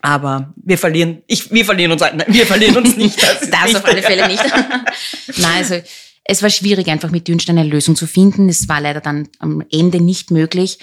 Aber 0.00 0.52
wir 0.56 0.78
verlieren, 0.78 1.22
ich, 1.26 1.50
wir 1.50 1.64
verlieren 1.64 1.92
uns, 1.92 2.00
nein, 2.00 2.24
wir 2.28 2.46
verlieren 2.46 2.76
uns 2.76 2.96
nicht. 2.96 3.20
Das, 3.40 3.50
das 3.50 3.74
auf 3.74 3.84
alle 3.84 4.02
Fälle 4.02 4.28
nicht. 4.28 4.44
nein, 5.36 5.56
also 5.56 5.80
es 6.24 6.42
war 6.42 6.50
schwierig, 6.50 6.88
einfach 6.88 7.10
mit 7.10 7.26
Dürnstein 7.26 7.58
eine 7.58 7.68
Lösung 7.68 7.96
zu 7.96 8.06
finden. 8.06 8.48
Es 8.48 8.68
war 8.68 8.80
leider 8.80 9.00
dann 9.00 9.28
am 9.38 9.64
Ende 9.72 10.00
nicht 10.00 10.30
möglich. 10.30 10.78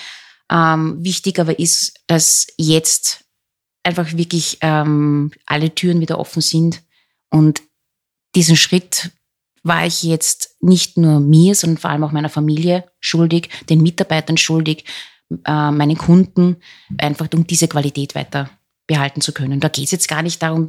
Ähm, 0.52 0.98
wichtig 1.00 1.39
aber 1.39 1.58
ist, 1.60 2.02
dass 2.08 2.48
jetzt 2.58 3.26
einfach 3.84 4.13
wirklich 4.13 4.58
ähm, 4.62 5.32
alle 5.46 5.74
Türen 5.74 6.02
wieder 6.02 6.20
offen 6.20 6.41
sind. 6.41 6.82
Und 7.30 7.62
diesen 8.36 8.58
Schritt 8.58 9.12
war 9.65 9.86
ich 9.86 10.04
jetzt 10.04 10.56
nicht 10.62 10.95
nur 10.95 11.19
mir, 11.19 11.56
sondern 11.56 11.78
vor 11.78 11.89
allem 11.89 12.04
auch 12.04 12.12
meiner 12.12 12.30
Familie 12.30 12.86
schuldig, 12.99 13.49
den 13.69 13.82
Mitarbeitern 13.82 14.38
schuldig, 14.38 14.86
äh, 15.45 15.71
meinen 15.71 15.97
Kunden, 15.97 16.58
einfach 16.99 17.28
um 17.34 17.47
diese 17.47 17.67
Qualität 17.67 18.13
weiter 18.13 18.49
behalten 18.86 19.21
zu 19.21 19.34
können. 19.34 19.60
Da 19.60 19.69
geht 19.69 19.86
es 19.86 19.91
jetzt 19.91 20.08
gar 20.08 20.21
nicht 20.21 20.41
darum, 20.43 20.67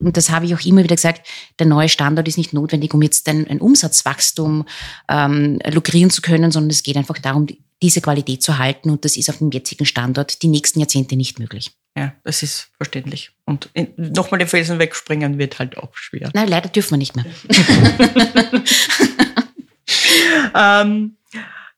und 0.00 0.16
das 0.16 0.30
habe 0.30 0.46
ich 0.46 0.54
auch 0.54 0.64
immer 0.66 0.82
wieder 0.82 0.96
gesagt, 0.96 1.24
der 1.60 1.66
neue 1.66 1.88
Standort 1.88 2.26
ist 2.26 2.36
nicht 2.36 2.52
notwendig, 2.52 2.92
um 2.92 3.02
jetzt 3.02 3.28
ein, 3.28 3.46
ein 3.46 3.60
Umsatzwachstum 3.60 4.64
ähm, 5.08 5.60
lukrieren 5.70 6.10
zu 6.10 6.20
können, 6.20 6.50
sondern 6.50 6.70
es 6.70 6.82
geht 6.82 6.96
einfach 6.96 7.18
darum, 7.18 7.46
diese 7.80 8.00
Qualität 8.00 8.42
zu 8.42 8.58
halten 8.58 8.90
und 8.90 9.04
das 9.04 9.16
ist 9.16 9.30
auf 9.30 9.38
dem 9.38 9.52
jetzigen 9.52 9.86
Standort 9.86 10.42
die 10.42 10.48
nächsten 10.48 10.80
Jahrzehnte 10.80 11.14
nicht 11.14 11.38
möglich. 11.38 11.70
Ja, 11.96 12.14
das 12.24 12.42
ist 12.42 12.70
verständlich. 12.76 13.32
Und 13.44 13.70
nochmal 13.96 14.38
den 14.38 14.48
Felsen 14.48 14.78
wegspringen 14.78 15.38
wird 15.38 15.58
halt 15.58 15.76
auch 15.76 15.94
schwer. 15.94 16.30
Nein, 16.32 16.48
leider 16.48 16.68
dürfen 16.68 16.92
wir 16.92 16.98
nicht 16.98 17.14
mehr. 17.14 17.26
ähm, 20.54 21.16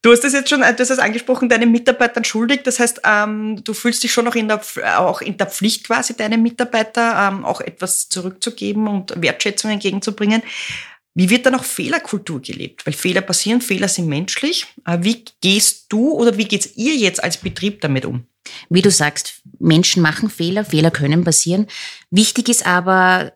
Du 0.05 0.13
hast 0.13 0.21
das 0.21 0.35
jetzt 0.35 0.51
schon, 0.51 0.61
äh, 0.61 0.75
du 0.75 0.81
hast 0.81 0.91
das 0.91 0.99
angesprochen, 0.99 1.49
deinen 1.49 1.73
Mitarbeitern 1.73 2.25
schuldig. 2.25 2.61
Das 2.63 2.79
heißt, 2.79 3.01
ähm, 3.05 3.65
du 3.65 3.73
fühlst 3.73 4.03
dich 4.03 4.13
schon 4.13 4.27
noch 4.27 4.35
in 4.35 4.49
der, 4.49 4.61
auch 5.01 5.23
in 5.23 5.39
der 5.39 5.47
Pflicht 5.47 5.87
quasi, 5.87 6.15
deinen 6.15 6.43
Mitarbeiter 6.43 7.31
ähm, 7.33 7.47
auch 7.47 7.63
etwas 7.63 8.11
zurückzugeben 8.11 8.87
und 8.87 9.15
Wertschätzung 9.23 9.71
entgegenzubringen. 9.71 10.43
Wie 11.15 11.31
wird 11.31 11.47
da 11.47 11.51
noch 11.51 11.65
Fehlerkultur 11.65 12.43
gelebt? 12.43 12.85
Weil 12.85 12.93
Fehler 12.93 13.23
passieren, 13.23 13.63
Fehler 13.63 13.89
sind 13.89 14.07
menschlich. 14.07 14.67
Äh, 14.85 14.99
wie 15.01 15.25
gehst 15.41 15.87
du 15.89 16.11
oder 16.11 16.37
wie 16.37 16.45
geht's 16.45 16.77
ihr 16.77 16.97
jetzt 16.97 17.25
als 17.25 17.39
Betrieb 17.39 17.81
damit 17.81 18.05
um? 18.05 18.27
Wie 18.69 18.83
du 18.83 18.91
sagst, 18.91 19.43
Menschen 19.59 20.03
machen 20.03 20.31
Fehler, 20.31 20.65
Fehler 20.65 20.91
können 20.91 21.25
passieren. 21.25 21.67
Wichtig 22.11 22.49
ist 22.49 22.67
aber, 22.67 23.33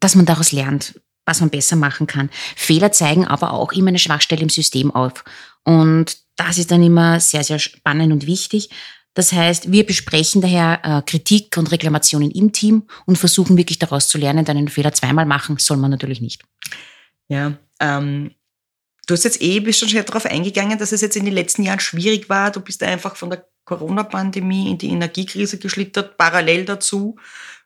dass 0.00 0.14
man 0.14 0.26
daraus 0.26 0.52
lernt 0.52 0.94
was 1.28 1.40
man 1.40 1.50
besser 1.50 1.76
machen 1.76 2.06
kann. 2.06 2.30
Fehler 2.56 2.90
zeigen 2.90 3.26
aber 3.26 3.52
auch 3.52 3.72
immer 3.72 3.88
eine 3.88 3.98
Schwachstelle 3.98 4.42
im 4.42 4.48
System 4.48 4.90
auf. 4.90 5.24
Und 5.62 6.16
das 6.36 6.56
ist 6.56 6.70
dann 6.70 6.82
immer 6.82 7.20
sehr, 7.20 7.44
sehr 7.44 7.58
spannend 7.58 8.12
und 8.12 8.26
wichtig. 8.26 8.70
Das 9.14 9.32
heißt, 9.32 9.70
wir 9.70 9.84
besprechen 9.84 10.40
daher 10.40 10.80
äh, 10.82 11.02
Kritik 11.02 11.56
und 11.58 11.70
Reklamationen 11.70 12.30
im 12.30 12.52
Team 12.52 12.84
und 13.04 13.18
versuchen 13.18 13.56
wirklich 13.56 13.78
daraus 13.78 14.08
zu 14.08 14.16
lernen, 14.16 14.44
denn 14.44 14.56
einen 14.56 14.68
Fehler 14.68 14.92
zweimal 14.92 15.26
machen 15.26 15.58
soll 15.58 15.76
man 15.76 15.90
natürlich 15.90 16.20
nicht. 16.20 16.42
Ja, 17.28 17.58
ähm, 17.80 18.30
du 19.06 19.14
hast 19.14 19.24
jetzt 19.24 19.42
eh, 19.42 19.60
bist 19.60 19.80
schon 19.80 20.04
darauf 20.04 20.24
eingegangen, 20.24 20.78
dass 20.78 20.92
es 20.92 21.00
jetzt 21.00 21.16
in 21.16 21.24
den 21.24 21.34
letzten 21.34 21.62
Jahren 21.62 21.80
schwierig 21.80 22.28
war. 22.28 22.52
Du 22.52 22.60
bist 22.60 22.82
einfach 22.82 23.16
von 23.16 23.30
der 23.30 23.46
Corona-Pandemie 23.68 24.70
in 24.70 24.78
die 24.78 24.88
Energiekrise 24.88 25.58
geschlittert, 25.58 26.16
parallel 26.16 26.64
dazu 26.64 27.16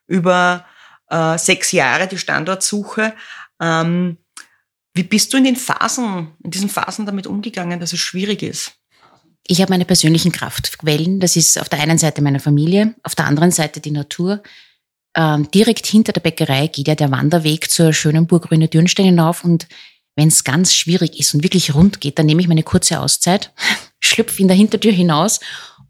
über 0.05 0.65
äh, 1.09 1.37
sechs 1.37 1.71
Jahre 1.71 2.07
die 2.07 2.17
Standortsuche. 2.17 3.13
Ähm, 3.61 4.17
wie 4.93 5.03
bist 5.03 5.31
du 5.31 5.37
in 5.37 5.45
den 5.45 5.55
Phasen, 5.55 6.33
in 6.43 6.51
diesen 6.51 6.69
Phasen 6.69 7.05
damit 7.05 7.25
umgegangen, 7.25 7.79
dass 7.79 7.93
es 7.93 7.99
schwierig 7.99 8.43
ist? 8.43 8.73
Ich 9.47 9.61
habe 9.61 9.71
meine 9.71 9.85
persönlichen 9.85 10.31
Kraftquellen. 10.31 11.19
Das 11.19 11.35
ist 11.35 11.59
auf 11.59 11.69
der 11.69 11.79
einen 11.79 11.97
Seite 11.97 12.21
meine 12.21 12.39
Familie, 12.39 12.95
auf 13.03 13.15
der 13.15 13.25
anderen 13.25 13.51
Seite 13.51 13.79
die 13.79 13.91
Natur. 13.91 14.43
Ähm, 15.15 15.49
direkt 15.51 15.85
hinter 15.85 16.11
der 16.11 16.21
Bäckerei 16.21 16.67
geht 16.67 16.87
ja 16.87 16.95
der 16.95 17.11
Wanderweg 17.11 17.69
zur 17.69 17.93
schönen 17.93 18.27
Burggrüne 18.27 18.67
Dürnstein 18.67 19.05
hinauf. 19.05 19.43
Und 19.43 19.67
wenn 20.15 20.27
es 20.27 20.43
ganz 20.43 20.73
schwierig 20.73 21.19
ist 21.19 21.33
und 21.33 21.43
wirklich 21.43 21.73
rund 21.73 22.01
geht, 22.01 22.19
dann 22.19 22.25
nehme 22.25 22.41
ich 22.41 22.47
meine 22.47 22.63
kurze 22.63 22.99
Auszeit, 22.99 23.51
schlüpfe 23.99 24.41
in 24.41 24.47
der 24.47 24.57
Hintertür 24.57 24.91
hinaus 24.91 25.39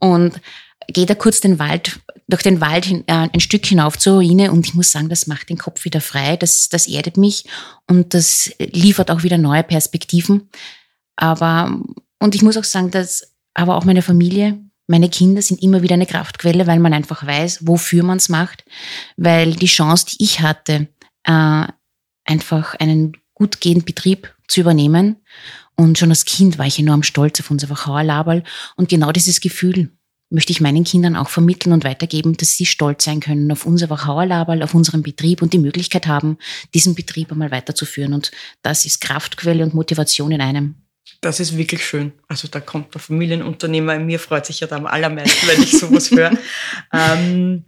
und 0.04 0.42
gehe 0.88 1.06
da 1.06 1.16
kurz 1.16 1.40
den 1.40 1.60
Wald, 1.60 2.02
durch 2.28 2.44
den 2.44 2.60
Wald 2.60 2.86
hin, 2.86 3.04
äh, 3.08 3.30
ein 3.32 3.40
Stück 3.40 3.66
hinauf 3.66 3.98
zur 3.98 4.16
Ruine 4.16 4.52
und 4.52 4.66
ich 4.66 4.74
muss 4.74 4.92
sagen, 4.92 5.08
das 5.08 5.28
macht 5.28 5.50
den 5.50 5.58
Kopf 5.58 5.86
wieder 5.86 6.02
frei, 6.02 6.36
das, 6.36 6.68
das 6.68 6.88
erdet 6.88 7.16
mich 7.16 7.46
und 7.88 8.14
das 8.14 8.52
liefert 8.60 9.10
auch 9.10 9.24
wieder 9.24 9.38
neue 9.38 9.64
Perspektiven. 9.64 10.50
Aber, 11.16 11.80
und 12.20 12.36
ich 12.36 12.42
muss 12.42 12.58
auch 12.58 12.66
sagen, 12.66 12.92
dass 12.92 13.34
aber 13.54 13.78
auch 13.78 13.86
meine 13.86 14.02
Familie, 14.02 14.60
meine 14.88 15.08
Kinder 15.08 15.42
sind 15.42 15.64
immer 15.64 15.82
wieder 15.84 15.94
eine 15.94 16.06
Kraftquelle, 16.06 16.68
weil 16.68 16.80
man 16.80 16.94
einfach 16.94 17.26
weiß, 17.26 17.66
wofür 17.66 18.04
man 18.04 18.18
es 18.18 18.28
macht, 18.28 18.66
weil 19.16 19.54
die 19.54 19.68
Chance, 19.68 20.08
die 20.08 20.24
ich 20.24 20.42
hatte, 20.42 20.90
äh, 21.24 21.68
einfach 22.26 22.76
einen 22.76 23.14
gut 23.34 23.62
gehenden 23.62 23.86
Betrieb 23.86 24.36
zu 24.50 24.60
übernehmen 24.60 25.18
und 25.76 25.98
schon 25.98 26.10
als 26.10 26.26
Kind 26.26 26.58
war 26.58 26.66
ich 26.66 26.80
enorm 26.80 27.04
stolz 27.04 27.40
auf 27.40 27.52
unser 27.52 27.70
Wachauer 27.70 28.44
und 28.76 28.90
genau 28.90 29.12
dieses 29.12 29.42
Gefühl, 29.42 29.90
möchte 30.34 30.52
ich 30.52 30.62
meinen 30.62 30.84
Kindern 30.84 31.16
auch 31.16 31.30
vermitteln 31.30 31.74
und 31.74 31.84
weitergeben, 31.84 32.36
dass 32.36 32.58
sie 32.58 32.66
stolz 32.66 33.04
sein 33.06 33.20
können 33.20 33.52
auf 33.52 33.66
unser 33.66 33.90
Wachauerlaberl, 33.90 34.64
auf 34.64 34.74
unseren 34.74 35.04
Betrieb 35.04 35.42
und 35.42 35.54
die 35.54 35.60
Möglichkeit 35.60 36.08
haben, 36.08 36.38
diesen 36.74 36.96
Betrieb 36.96 37.32
einmal 37.32 37.52
weiterzuführen. 37.52 38.14
Und 38.14 38.32
das 38.64 38.86
ist 38.86 39.00
Kraftquelle 39.00 39.64
und 39.64 39.76
Motivation 39.76 40.32
in 40.32 40.42
einem. 40.42 40.76
Das 41.22 41.40
ist 41.40 41.56
wirklich 41.56 41.86
schön. 41.86 42.14
Also 42.28 42.48
da 42.48 42.60
kommt 42.60 42.94
der 42.94 43.02
Familienunternehmer 43.02 43.96
in 43.96 44.08
mir, 44.08 44.20
freut 44.20 44.46
sich 44.46 44.60
ja 44.60 44.68
da 44.68 44.76
am 44.76 44.88
allermeisten, 44.88 45.48
wenn 45.48 45.62
ich 45.62 45.78
sowas 45.78 46.10
höre. 46.12 46.32
ähm, 46.94 47.66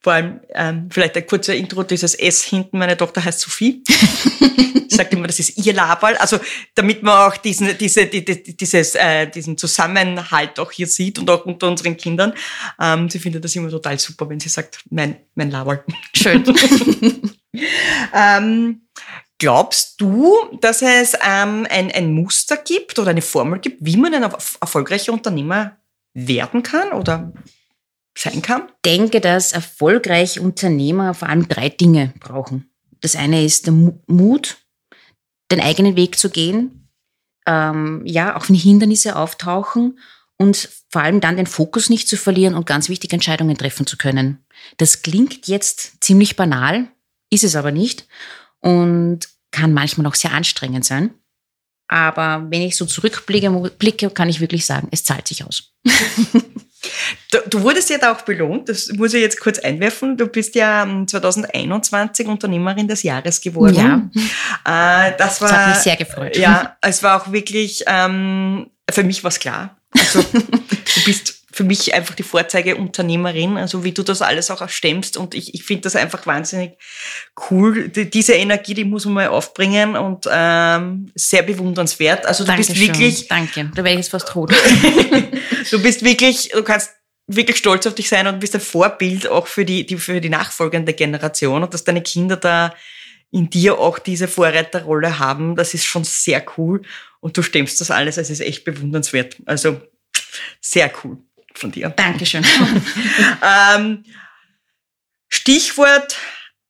vor 0.00 0.12
allem, 0.12 0.40
ähm, 0.54 0.88
vielleicht 0.90 1.16
ein 1.16 1.26
kurzer 1.26 1.54
Intro, 1.54 1.82
dieses 1.82 2.14
S 2.14 2.42
hinten, 2.42 2.78
meine 2.78 2.96
Tochter 2.96 3.24
heißt 3.24 3.40
Sophie. 3.40 3.82
ich 4.88 4.96
sage 4.96 5.16
immer, 5.16 5.26
das 5.26 5.38
ist 5.40 5.58
ihr 5.64 5.72
Laberl. 5.72 6.16
Also 6.16 6.38
damit 6.74 7.02
man 7.02 7.30
auch 7.30 7.36
diesen, 7.36 7.76
diese, 7.78 8.06
die, 8.06 8.24
die, 8.24 8.56
dieses, 8.56 8.94
äh, 8.94 9.26
diesen 9.26 9.56
Zusammenhalt 9.56 10.58
auch 10.58 10.72
hier 10.72 10.86
sieht 10.86 11.18
und 11.18 11.30
auch 11.30 11.44
unter 11.46 11.68
unseren 11.68 11.96
Kindern. 11.96 12.34
Ähm, 12.80 13.08
sie 13.08 13.18
findet 13.18 13.44
das 13.44 13.54
immer 13.56 13.70
total 13.70 13.98
super, 13.98 14.28
wenn 14.28 14.40
sie 14.40 14.48
sagt, 14.48 14.80
mein, 14.90 15.16
mein 15.34 15.50
Laberl. 15.50 15.84
Schön. 16.14 16.44
ähm, 18.14 18.82
glaubst 19.38 20.00
du, 20.00 20.34
dass 20.60 20.82
es 20.82 21.14
ähm, 21.14 21.66
ein, 21.70 21.90
ein 21.92 22.12
Muster 22.12 22.56
gibt 22.56 22.98
oder 22.98 23.10
eine 23.10 23.22
Formel 23.22 23.60
gibt, 23.60 23.78
wie 23.80 23.96
man 23.96 24.14
ein 24.14 24.22
erfolgreicher 24.22 25.12
Unternehmer 25.12 25.76
werden 26.12 26.62
kann 26.62 26.92
oder 26.92 27.32
sein 28.16 28.42
kann? 28.42 28.68
Ich 28.68 28.90
denke, 28.90 29.20
dass 29.20 29.52
erfolgreiche 29.52 30.40
Unternehmer 30.40 31.14
vor 31.14 31.28
allem 31.28 31.48
drei 31.48 31.68
Dinge 31.68 32.14
brauchen. 32.20 32.70
Das 33.00 33.16
eine 33.16 33.44
ist 33.44 33.66
der 33.66 33.74
Mut, 34.06 34.63
den 35.50 35.60
eigenen 35.60 35.96
Weg 35.96 36.18
zu 36.18 36.30
gehen, 36.30 36.88
ähm, 37.46 38.02
ja, 38.04 38.36
auch 38.36 38.48
wenn 38.48 38.56
Hindernisse 38.56 39.16
auftauchen 39.16 39.98
und 40.36 40.68
vor 40.90 41.02
allem 41.02 41.20
dann 41.20 41.36
den 41.36 41.46
Fokus 41.46 41.90
nicht 41.90 42.08
zu 42.08 42.16
verlieren 42.16 42.54
und 42.54 42.66
ganz 42.66 42.88
wichtige 42.88 43.14
Entscheidungen 43.14 43.56
treffen 43.56 43.86
zu 43.86 43.96
können. 43.96 44.44
Das 44.78 45.02
klingt 45.02 45.46
jetzt 45.46 46.02
ziemlich 46.02 46.36
banal, 46.36 46.88
ist 47.30 47.44
es 47.44 47.56
aber 47.56 47.72
nicht 47.72 48.06
und 48.60 49.28
kann 49.50 49.72
manchmal 49.72 50.06
auch 50.06 50.14
sehr 50.14 50.32
anstrengend 50.32 50.84
sein. 50.84 51.14
Aber 51.86 52.46
wenn 52.50 52.62
ich 52.62 52.76
so 52.76 52.86
zurückblicke, 52.86 54.10
kann 54.10 54.28
ich 54.28 54.40
wirklich 54.40 54.64
sagen, 54.64 54.88
es 54.90 55.04
zahlt 55.04 55.28
sich 55.28 55.44
aus. 55.44 55.74
Du, 57.30 57.38
du, 57.48 57.62
wurdest 57.62 57.90
ja 57.90 57.98
da 57.98 58.12
auch 58.12 58.22
belohnt, 58.22 58.68
das 58.68 58.88
muss 58.92 59.14
ich 59.14 59.20
jetzt 59.20 59.40
kurz 59.40 59.58
einwerfen. 59.58 60.16
Du 60.16 60.26
bist 60.26 60.54
ja 60.54 60.86
2021 61.06 62.26
Unternehmerin 62.26 62.88
des 62.88 63.02
Jahres 63.02 63.40
geworden. 63.40 64.10
Ja. 64.14 65.08
Äh, 65.08 65.14
das, 65.18 65.40
war, 65.40 65.48
das 65.48 65.58
hat 65.58 65.68
mich 65.68 65.78
sehr 65.78 65.96
gefreut. 65.96 66.36
Ja, 66.36 66.76
es 66.80 67.02
war 67.02 67.20
auch 67.20 67.32
wirklich, 67.32 67.84
ähm, 67.86 68.70
für 68.90 69.02
mich 69.02 69.24
war 69.24 69.30
es 69.30 69.38
klar. 69.38 69.76
Also, 69.98 70.22
du 70.32 71.04
bist 71.04 71.33
für 71.54 71.62
mich 71.62 71.94
einfach 71.94 72.16
die 72.16 72.24
Vorzeigeunternehmerin, 72.24 73.56
also 73.56 73.84
wie 73.84 73.92
du 73.92 74.02
das 74.02 74.22
alles 74.22 74.50
auch 74.50 74.68
stemmst. 74.68 75.16
Und 75.16 75.36
ich, 75.36 75.54
ich 75.54 75.62
finde 75.62 75.82
das 75.82 75.94
einfach 75.94 76.26
wahnsinnig 76.26 76.72
cool. 77.48 77.88
Die, 77.90 78.10
diese 78.10 78.32
Energie, 78.32 78.74
die 78.74 78.84
muss 78.84 79.04
man 79.04 79.14
mal 79.14 79.28
aufbringen 79.28 79.94
und 79.94 80.28
ähm, 80.28 81.12
sehr 81.14 81.44
bewundernswert. 81.44 82.26
Also 82.26 82.42
du 82.42 82.48
Dankeschön. 82.48 82.74
bist 82.74 82.88
wirklich. 82.88 83.28
Danke, 83.28 83.70
da 83.72 83.84
wäre 83.84 83.90
ich 83.90 83.98
jetzt 83.98 84.08
fast 84.08 84.34
rot. 84.34 84.52
du 85.70 85.80
bist 85.80 86.04
wirklich, 86.04 86.48
du 86.48 86.64
kannst 86.64 86.90
wirklich 87.28 87.56
stolz 87.58 87.86
auf 87.86 87.94
dich 87.94 88.08
sein 88.08 88.26
und 88.26 88.40
bist 88.40 88.56
ein 88.56 88.60
Vorbild 88.60 89.28
auch 89.28 89.46
für 89.46 89.64
die, 89.64 89.86
die, 89.86 89.96
für 89.96 90.20
die 90.20 90.30
nachfolgende 90.30 90.92
Generation 90.92 91.62
und 91.62 91.72
dass 91.72 91.84
deine 91.84 92.02
Kinder 92.02 92.36
da 92.36 92.74
in 93.30 93.48
dir 93.48 93.78
auch 93.78 94.00
diese 94.00 94.26
Vorreiterrolle 94.26 95.20
haben, 95.20 95.54
das 95.54 95.72
ist 95.72 95.84
schon 95.84 96.02
sehr 96.02 96.44
cool 96.56 96.82
und 97.20 97.36
du 97.36 97.42
stemmst 97.42 97.80
das 97.80 97.92
alles, 97.92 98.16
es 98.16 98.30
ist 98.30 98.40
echt 98.40 98.64
bewundernswert. 98.64 99.36
Also 99.46 99.80
sehr 100.60 100.90
cool 101.04 101.18
von 101.54 101.70
dir. 101.70 101.90
Dankeschön. 101.90 102.44
ähm, 103.42 104.04
Stichwort 105.28 106.16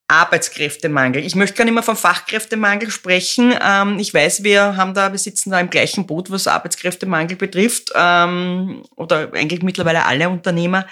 Arbeitskräftemangel. 0.08 1.24
Ich 1.24 1.34
möchte 1.34 1.56
gar 1.56 1.64
nicht 1.64 1.74
mehr 1.74 1.82
vom 1.82 1.96
Fachkräftemangel 1.96 2.90
sprechen. 2.90 3.54
Ähm, 3.60 3.98
ich 3.98 4.12
weiß, 4.12 4.44
wir 4.44 4.76
haben 4.76 4.94
da, 4.94 5.12
wir 5.12 5.18
sitzen 5.18 5.50
da 5.50 5.60
im 5.60 5.70
gleichen 5.70 6.06
Boot, 6.06 6.30
was 6.30 6.46
Arbeitskräftemangel 6.46 7.36
betrifft, 7.36 7.90
ähm, 7.94 8.82
oder 8.96 9.32
eigentlich 9.32 9.62
mittlerweile 9.62 10.04
alle 10.04 10.28
Unternehmer. 10.28 10.86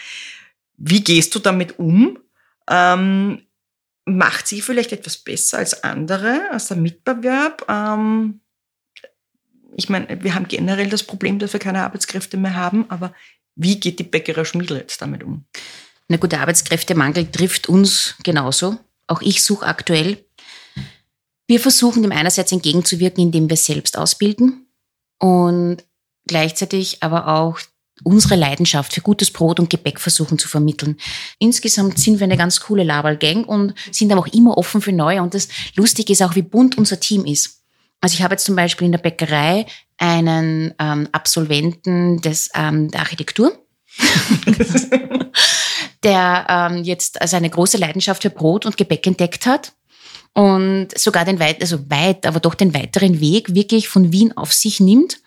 Wie 0.76 1.05
gehst 1.05 1.35
du 1.35 1.38
damit 1.38 1.78
um? 1.78 2.18
Ähm, 2.70 3.42
macht 4.05 4.46
sie 4.46 4.62
vielleicht 4.62 4.92
etwas 4.92 5.18
besser 5.18 5.59
als 5.59 5.85
andere, 5.85 6.50
als 6.50 6.68
der 6.68 6.78
Mitbewerb? 6.78 7.66
Ähm, 7.68 8.40
ich 9.76 9.88
meine, 9.88 10.22
wir 10.22 10.35
haben 10.35 10.48
generell 10.48 10.88
das 10.88 11.02
Problem, 11.02 11.38
dass 11.38 11.52
wir 11.52 11.61
keine 11.61 11.83
Arbeitskräfte 11.83 12.37
mehr 12.37 12.55
haben, 12.55 12.87
aber 12.88 13.14
wie 13.54 13.78
geht 13.78 13.98
die 13.98 14.04
Bäckerei 14.04 14.44
Schmiedel 14.44 14.78
jetzt 14.78 15.02
damit 15.02 15.22
um? 15.22 15.44
Na 16.08 16.16
gut, 16.16 16.32
der 16.32 16.40
Arbeitskräftemangel 16.40 17.30
trifft 17.30 17.68
uns 17.68 18.14
genauso. 18.22 18.76
Auch 19.06 19.22
ich 19.22 19.42
suche 19.42 19.66
aktuell. 19.66 20.24
Wir 21.46 21.60
versuchen 21.60 22.02
dem 22.02 22.12
einerseits 22.12 22.52
entgegenzuwirken, 22.52 23.24
indem 23.24 23.50
wir 23.50 23.56
selbst 23.56 23.98
ausbilden 23.98 24.66
und 25.18 25.78
gleichzeitig 26.26 27.02
aber 27.02 27.28
auch 27.28 27.58
unsere 28.04 28.36
Leidenschaft 28.36 28.92
für 28.92 29.00
gutes 29.00 29.30
Brot 29.30 29.60
und 29.60 29.70
Gebäck 29.70 30.00
versuchen 30.00 30.38
zu 30.38 30.48
vermitteln. 30.48 30.96
Insgesamt 31.38 31.98
sind 31.98 32.18
wir 32.18 32.24
eine 32.24 32.36
ganz 32.36 32.60
coole 32.60 32.84
Laberl-Gang 32.84 33.46
und 33.46 33.74
sind 33.90 34.10
aber 34.12 34.22
auch 34.22 34.32
immer 34.34 34.58
offen 34.58 34.80
für 34.80 34.92
Neue. 34.92 35.22
Und 35.22 35.34
das 35.34 35.48
Lustige 35.76 36.12
ist 36.12 36.22
auch, 36.22 36.34
wie 36.34 36.42
bunt 36.42 36.78
unser 36.78 37.00
Team 37.00 37.24
ist. 37.24 37.62
Also 38.02 38.14
ich 38.14 38.22
habe 38.22 38.34
jetzt 38.34 38.44
zum 38.44 38.56
Beispiel 38.56 38.84
in 38.86 38.92
der 38.92 38.98
Bäckerei 38.98 39.64
einen 39.96 40.74
ähm, 40.78 41.08
Absolventen 41.12 42.20
des, 42.20 42.50
ähm, 42.54 42.90
der 42.90 43.00
Architektur. 43.00 43.56
der 46.02 46.46
ähm, 46.48 46.82
jetzt 46.82 47.20
also 47.20 47.36
eine 47.36 47.48
große 47.48 47.78
Leidenschaft 47.78 48.22
für 48.22 48.30
Brot 48.30 48.66
und 48.66 48.76
Gebäck 48.76 49.06
entdeckt 49.06 49.46
hat 49.46 49.72
und 50.35 50.88
sogar 50.97 51.27
den 51.27 51.38
weit, 51.40 51.61
also 51.61 51.90
weit, 51.90 52.25
aber 52.25 52.40
doch 52.40 52.55
den 52.55 52.73
weiteren 52.73 53.21
Weg 53.21 53.55
wirklich 53.55 53.88
von 53.88 54.12
Wien 54.12 54.35
auf 54.35 54.53
sich 54.53 54.81
nimmt 54.81 55.18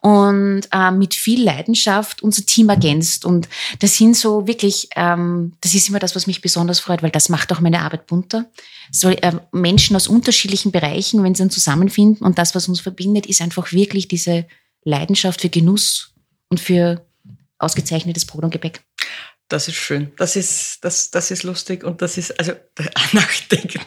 und 0.00 0.62
äh, 0.70 0.92
mit 0.92 1.14
viel 1.14 1.42
Leidenschaft 1.42 2.22
unser 2.22 2.46
Team 2.46 2.68
ergänzt. 2.68 3.24
Und 3.24 3.48
das 3.80 3.96
sind 3.96 4.16
so 4.16 4.46
wirklich, 4.46 4.88
ähm, 4.94 5.54
das 5.62 5.74
ist 5.74 5.88
immer 5.88 5.98
das, 5.98 6.14
was 6.14 6.28
mich 6.28 6.42
besonders 6.42 6.78
freut, 6.78 7.02
weil 7.02 7.10
das 7.10 7.28
macht 7.28 7.52
auch 7.52 7.58
meine 7.58 7.80
Arbeit 7.80 8.06
bunter. 8.06 8.46
So 8.92 9.08
äh, 9.08 9.32
Menschen 9.50 9.96
aus 9.96 10.06
unterschiedlichen 10.06 10.70
Bereichen, 10.70 11.24
wenn 11.24 11.34
sie 11.34 11.42
dann 11.42 11.50
zusammenfinden 11.50 12.24
und 12.24 12.38
das, 12.38 12.54
was 12.54 12.68
uns 12.68 12.80
verbindet, 12.80 13.26
ist 13.26 13.42
einfach 13.42 13.72
wirklich 13.72 14.06
diese 14.06 14.46
Leidenschaft 14.84 15.40
für 15.40 15.48
Genuss 15.48 16.14
und 16.50 16.60
für 16.60 17.04
ausgezeichnetes 17.58 18.26
Brot 18.26 18.44
und 18.44 18.50
Gebäck. 18.50 18.82
Das 19.52 19.68
ist 19.68 19.76
schön. 19.76 20.12
Das 20.16 20.34
ist, 20.34 20.82
das, 20.82 21.10
das 21.10 21.30
ist 21.30 21.42
lustig 21.42 21.84
und 21.84 22.00
das 22.00 22.16
ist, 22.16 22.38
also, 22.38 22.52
nachdenken. 23.12 23.82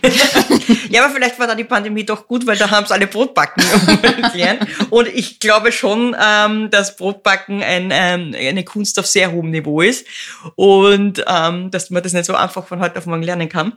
ja, 0.91 1.03
aber 1.03 1.11
vielleicht 1.15 1.39
war 1.39 1.47
da 1.47 1.55
die 1.55 1.63
Pandemie 1.63 2.05
doch 2.05 2.27
gut, 2.27 2.45
weil 2.45 2.55
da 2.55 2.69
haben 2.69 2.83
es 2.83 2.91
alle 2.91 3.07
Brotbacken 3.07 3.63
gelernt. 4.31 4.67
Und 4.91 5.07
ich 5.07 5.39
glaube 5.39 5.71
schon, 5.71 6.15
ähm, 6.23 6.69
dass 6.69 6.95
Brotbacken 6.97 7.63
ein, 7.63 7.89
ähm, 7.91 8.35
eine 8.37 8.63
Kunst 8.63 8.99
auf 8.99 9.07
sehr 9.07 9.31
hohem 9.31 9.49
Niveau 9.49 9.81
ist 9.81 10.05
und 10.53 11.25
ähm, 11.27 11.71
dass 11.71 11.89
man 11.89 12.03
das 12.03 12.13
nicht 12.13 12.25
so 12.25 12.35
einfach 12.35 12.67
von 12.67 12.79
heute 12.79 12.99
auf 12.99 13.07
morgen 13.07 13.23
lernen 13.23 13.49
kann. 13.49 13.75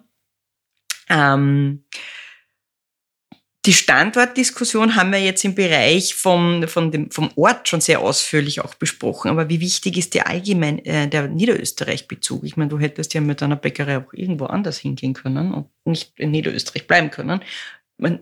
Ähm, 1.09 1.85
die 3.67 3.73
Standortdiskussion 3.73 4.95
haben 4.95 5.11
wir 5.11 5.21
jetzt 5.21 5.45
im 5.45 5.55
Bereich 5.55 6.15
vom, 6.15 6.67
von 6.69 6.93
dem, 6.93 7.11
vom 7.11 7.31
Ort 7.35 7.69
schon 7.69 7.81
sehr 7.81 8.01
ausführlich 8.01 8.61
auch 8.61 8.75
besprochen. 8.75 9.31
Aber 9.31 9.49
wie 9.49 9.61
wichtig 9.61 9.97
ist 9.97 10.15
der 10.15 10.29
allgemein, 10.29 10.85
äh, 10.85 11.09
der 11.09 11.29
Niederösterreich-Bezug? 11.29 12.45
Ich 12.45 12.57
meine, 12.57 12.71
du 12.71 12.79
hättest 12.79 13.15
ja 13.15 13.21
mit 13.21 13.41
deiner 13.41 13.57
Bäckerei 13.57 13.99
auch 13.99 14.13
irgendwo 14.13 14.47
anders 14.47 14.79
hingehen 14.79 15.13
können 15.13 15.53
und 15.53 15.67
nicht 15.85 16.13
in 16.17 16.31
Niederösterreich 16.31 16.87
bleiben 16.87 17.11
können. 17.11 17.43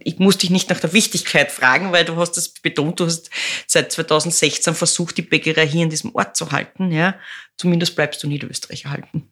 Ich 0.05 0.18
muss 0.18 0.38
dich 0.38 0.49
nicht 0.49 0.70
nach 0.70 0.81
der 0.81 0.94
Wichtigkeit 0.94 1.53
fragen, 1.53 1.92
weil 1.92 2.07
du 2.07 2.16
hast 2.16 2.33
das 2.33 2.49
betont, 2.49 2.99
du 2.99 3.05
hast 3.05 3.29
seit 3.66 3.92
2016 3.92 4.75
versucht, 4.75 5.18
die 5.18 5.22
Bäckerei 5.22 5.66
hier 5.66 5.83
in 5.83 5.90
diesem 5.90 6.14
Ort 6.14 6.35
zu 6.35 6.51
halten. 6.51 6.90
Ja, 6.90 7.14
zumindest 7.59 7.94
bleibst 7.94 8.22
du 8.22 8.27
Niederösterreich 8.27 8.87
erhalten. 8.87 9.31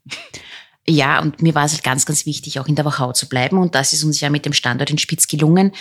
Ja, 0.86 1.20
und 1.20 1.40
mir 1.40 1.54
war 1.54 1.64
es 1.64 1.72
halt 1.72 1.82
ganz, 1.82 2.04
ganz 2.04 2.26
wichtig, 2.26 2.60
auch 2.60 2.66
in 2.66 2.74
der 2.74 2.84
Wachau 2.84 3.12
zu 3.12 3.28
bleiben. 3.28 3.58
Und 3.58 3.74
das 3.74 3.92
ist 3.92 4.04
uns 4.04 4.20
ja 4.20 4.28
mit 4.30 4.44
dem 4.44 4.52
Standort 4.52 4.90
in 4.90 4.98
Spitz 4.98 5.26
gelungen. 5.28 5.72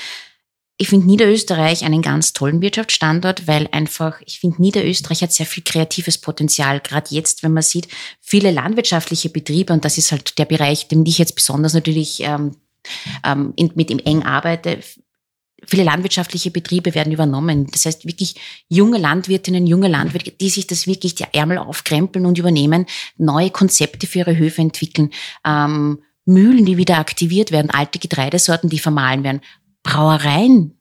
Ich 0.78 0.90
finde 0.90 1.06
Niederösterreich 1.06 1.84
einen 1.84 2.02
ganz 2.02 2.34
tollen 2.34 2.62
Wirtschaftsstandort, 2.62 3.48
weil 3.48 3.70
einfach, 3.72 4.20
ich 4.26 4.40
finde, 4.40 4.62
Niederösterreich 4.62 5.22
hat 5.22 5.32
sehr 5.32 5.46
viel 5.46 5.64
kreatives 5.64 6.18
Potenzial. 6.18 6.80
Gerade 6.80 7.14
jetzt, 7.14 7.44
wenn 7.44 7.54
man 7.54 7.64
sieht, 7.64 7.88
viele 8.22 8.50
landwirtschaftliche 8.50 9.30
Betriebe, 9.30 9.72
und 9.72 9.86
das 9.86 9.98
ist 9.98 10.12
halt 10.12 10.38
der 10.40 10.46
Bereich, 10.46 10.88
den 10.88 11.06
ich 11.06 11.20
jetzt 11.20 11.36
besonders 11.36 11.74
natürlich 11.74 12.22
ähm, 12.22 12.56
ähm, 13.24 13.54
in, 13.56 13.72
mit 13.76 13.92
ihm 13.92 14.00
eng 14.00 14.24
arbeite, 14.24 14.80
viele 15.66 15.84
landwirtschaftliche 15.84 16.52
Betriebe 16.52 16.96
werden 16.96 17.14
übernommen. 17.14 17.68
Das 17.72 17.86
heißt 17.86 18.06
wirklich 18.06 18.36
junge 18.70 18.98
Landwirtinnen, 18.98 19.68
junge 19.68 19.88
Landwirte, 19.88 20.32
die 20.32 20.50
sich 20.50 20.68
das 20.68 20.88
wirklich 20.88 21.16
die 21.16 21.26
Ärmel 21.32 21.58
aufkrempeln 21.58 22.26
und 22.26 22.38
übernehmen, 22.38 22.86
neue 23.18 23.50
Konzepte 23.50 24.08
für 24.08 24.20
ihre 24.20 24.38
Höfe 24.38 24.62
entwickeln, 24.62 25.12
ähm, 25.46 26.00
Mühlen, 26.26 26.66
die 26.66 26.78
wieder 26.78 27.00
aktiviert 27.00 27.52
werden, 27.52 27.70
alte 27.70 28.00
Getreidesorten, 28.00 28.70
die 28.70 28.80
vermahlen 28.80 29.24
werden, 29.24 29.42
Brauereien, 29.84 30.78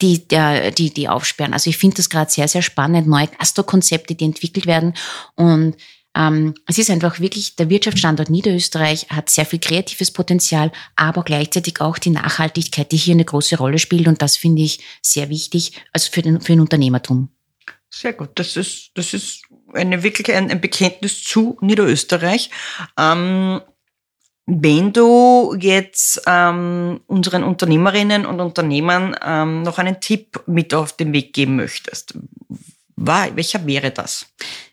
die, 0.00 0.26
die, 0.28 0.94
die 0.94 1.08
aufsperren. 1.08 1.52
Also 1.52 1.68
ich 1.68 1.76
finde 1.76 1.96
das 1.96 2.08
gerade 2.08 2.30
sehr, 2.30 2.48
sehr 2.48 2.62
spannend, 2.62 3.06
neue 3.06 3.26
Gastro-Konzepte, 3.26 4.14
die 4.14 4.24
entwickelt 4.24 4.66
werden 4.66 4.94
und 5.34 5.76
ähm, 6.16 6.54
es 6.66 6.78
ist 6.78 6.90
einfach 6.90 7.20
wirklich, 7.20 7.56
der 7.56 7.70
Wirtschaftsstandort 7.70 8.30
Niederösterreich 8.30 9.06
hat 9.10 9.30
sehr 9.30 9.46
viel 9.46 9.60
kreatives 9.60 10.10
Potenzial, 10.10 10.72
aber 10.96 11.22
gleichzeitig 11.22 11.80
auch 11.80 11.98
die 11.98 12.10
Nachhaltigkeit, 12.10 12.90
die 12.92 12.96
hier 12.96 13.14
eine 13.14 13.24
große 13.24 13.56
Rolle 13.56 13.78
spielt. 13.78 14.08
Und 14.08 14.22
das 14.22 14.36
finde 14.36 14.62
ich 14.62 14.80
sehr 15.02 15.28
wichtig, 15.28 15.72
also 15.92 16.10
für 16.10 16.22
den, 16.22 16.40
für 16.40 16.52
den 16.52 16.60
Unternehmertum. 16.60 17.28
Sehr 17.90 18.12
gut. 18.12 18.30
Das 18.34 18.56
ist, 18.56 18.90
das 18.94 19.14
ist 19.14 19.42
eine, 19.72 20.02
wirklich 20.02 20.34
ein, 20.34 20.50
ein 20.50 20.60
Bekenntnis 20.60 21.22
zu 21.22 21.56
Niederösterreich. 21.60 22.50
Ähm, 22.98 23.60
wenn 24.46 24.94
du 24.94 25.54
jetzt 25.60 26.22
ähm, 26.26 27.00
unseren 27.06 27.44
Unternehmerinnen 27.44 28.24
und 28.24 28.40
Unternehmern 28.40 29.14
ähm, 29.22 29.62
noch 29.62 29.78
einen 29.78 30.00
Tipp 30.00 30.42
mit 30.46 30.72
auf 30.72 30.94
den 30.94 31.12
Weg 31.12 31.34
geben 31.34 31.56
möchtest, 31.56 32.14
war, 32.96 33.36
welcher 33.36 33.66
wäre 33.66 33.90
das? 33.90 34.26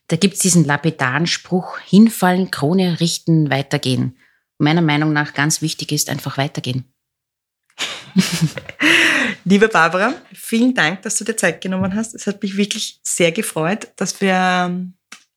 Da 0.08 0.18
gibt's 0.18 0.40
diesen 0.40 0.66
lapidaren 0.66 1.28
Spruch, 1.28 1.80
hinfallen, 1.80 2.52
Krone 2.52 3.00
richten, 3.00 3.50
weitergehen. 3.50 4.18
Meiner 4.58 4.82
Meinung 4.82 5.14
nach 5.14 5.34
ganz 5.34 5.62
wichtig 5.62 5.92
ist 5.92 6.10
einfach 6.10 6.38
weitergehen. 6.38 6.86
Liebe 9.44 9.68
Barbara, 9.68 10.14
vielen 10.34 10.74
Dank, 10.74 11.02
dass 11.02 11.18
du 11.18 11.24
dir 11.24 11.36
Zeit 11.36 11.62
genommen 11.62 11.96
hast. 11.96 12.16
Es 12.16 12.28
hat 12.28 12.42
mich 12.42 12.56
wirklich 12.56 13.00
sehr 13.04 13.32
gefreut, 13.32 13.90
dass 13.98 14.22
wir 14.22 14.92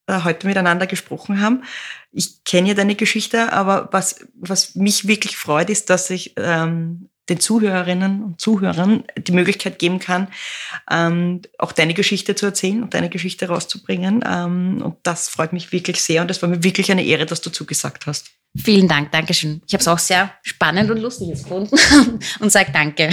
äh, 0.07 0.25
heute 0.25 0.47
miteinander 0.47 0.87
gesprochen 0.87 1.41
haben. 1.41 1.65
Ich 2.13 2.45
kenne 2.45 2.69
ja 2.69 2.75
deine 2.75 2.95
Geschichte, 2.95 3.53
aber 3.53 3.89
was, 3.93 4.27
was 4.35 4.75
mich 4.75 5.09
wirklich 5.09 5.37
freut, 5.37 5.71
ist, 5.71 5.91
dass 5.91 6.11
ich 6.11 6.35
ähm, 6.37 7.11
den 7.29 7.41
Zuhörerinnen 7.41 8.23
und 8.23 8.41
Zuhörern 8.41 9.05
die 9.17 9.33
Möglichkeit 9.33 9.79
geben 9.79 9.99
kann, 9.99 10.29
ähm, 10.91 11.43
auch 11.59 11.73
deine 11.73 11.95
Geschichte 11.95 12.35
zu 12.35 12.47
erzählen 12.47 12.83
und 12.83 12.95
deine 12.95 13.09
Geschichte 13.09 13.49
rauszubringen. 13.49 14.25
Ähm, 14.27 14.83
und 14.83 14.97
das 15.03 15.29
freut 15.29 15.53
mich 15.53 15.73
wirklich 15.73 16.03
sehr 16.03 16.23
und 16.23 16.31
es 16.31 16.41
war 16.43 16.49
mir 16.49 16.63
wirklich 16.63 16.91
eine 16.91 17.05
Ehre, 17.05 17.27
dass 17.27 17.41
du 17.41 17.51
zugesagt 17.51 18.07
hast. 18.07 18.31
Vielen 18.57 18.89
Dank, 18.89 19.13
Dankeschön. 19.13 19.63
Ich 19.67 19.75
habe 19.75 19.83
es 19.83 19.89
auch 19.89 19.99
sehr 19.99 20.31
spannend 20.43 20.91
und 20.91 20.99
lustig 20.99 21.31
gefunden 21.31 21.77
und 22.41 22.51
sage 22.51 22.71
danke. 22.73 23.11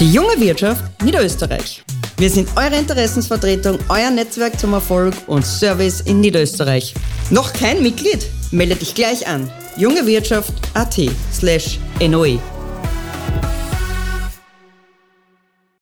Die 0.00 0.12
junge 0.12 0.38
Wirtschaft 0.38 1.02
Niederösterreich. 1.02 1.82
Wir 2.16 2.30
sind 2.30 2.48
eure 2.56 2.76
Interessensvertretung, 2.76 3.78
euer 3.88 4.10
Netzwerk 4.10 4.58
zum 4.58 4.72
Erfolg 4.72 5.14
und 5.26 5.44
Service 5.44 6.00
in 6.02 6.20
Niederösterreich. 6.20 6.94
Noch 7.30 7.52
kein 7.52 7.82
Mitglied? 7.82 8.28
Melde 8.54 8.76
dich 8.76 8.94
gleich 8.94 9.26
an 9.26 9.50
jungewirtschaft.at 9.76 10.94
slash 11.32 11.80
NOE. 12.00 12.38